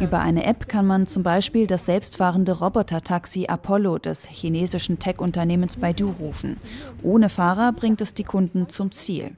Über 0.00 0.20
eine 0.20 0.44
App 0.44 0.68
kann 0.68 0.86
man 0.86 1.06
zum 1.06 1.22
Beispiel 1.22 1.66
das 1.66 1.86
selbstfahrende 1.86 2.52
Roboter-Taxi 2.52 3.46
Apollo 3.48 3.98
des 3.98 4.26
chinesischen 4.26 4.98
Tech-Unternehmens 4.98 5.76
Baidu 5.76 6.10
rufen. 6.18 6.58
Ohne 7.02 7.28
Fahrer 7.28 7.72
bringt 7.72 8.00
es 8.00 8.14
die 8.14 8.24
Kunden 8.24 8.68
zum 8.68 8.92
Ziel. 8.92 9.32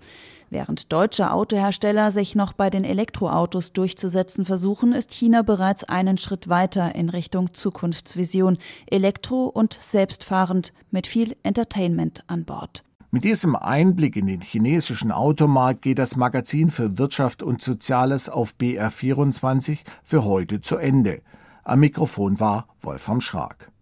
Während 0.53 0.93
deutsche 0.93 1.31
Autohersteller 1.31 2.11
sich 2.11 2.35
noch 2.35 2.53
bei 2.53 2.71
den 2.71 2.83
Elektroautos 2.83 3.73
durchzusetzen 3.73 4.45
versuchen, 4.45 4.93
ist 4.93 5.13
China 5.13 5.43
bereits 5.43 5.85
einen 5.85 6.19
Schritt 6.19 6.49
weiter 6.49 6.95
in 6.97 7.09
Richtung 7.09 7.55
Zukunftsvision, 7.55 8.59
elektro- 8.91 9.47
und 9.47 9.79
selbstfahrend 9.81 10.73
mit 10.91 11.07
viel 11.07 11.37
Entertainment 11.45 12.25
an 12.27 12.45
Bord. 12.45 12.83
Mit 13.13 13.25
diesem 13.25 13.57
Einblick 13.57 14.15
in 14.15 14.29
den 14.29 14.41
chinesischen 14.41 15.11
Automarkt 15.11 15.83
geht 15.83 15.99
das 15.99 16.15
Magazin 16.15 16.71
für 16.71 16.97
Wirtschaft 16.97 17.43
und 17.43 17.61
Soziales 17.61 18.29
auf 18.29 18.55
BR24 18.61 19.81
für 20.05 20.25
heute 20.25 20.61
zu 20.61 20.77
Ende. 20.77 21.21
Am 21.65 21.81
Mikrofon 21.81 22.39
war 22.39 22.69
Wolfram 22.83 23.21
Schrag. 23.21 23.73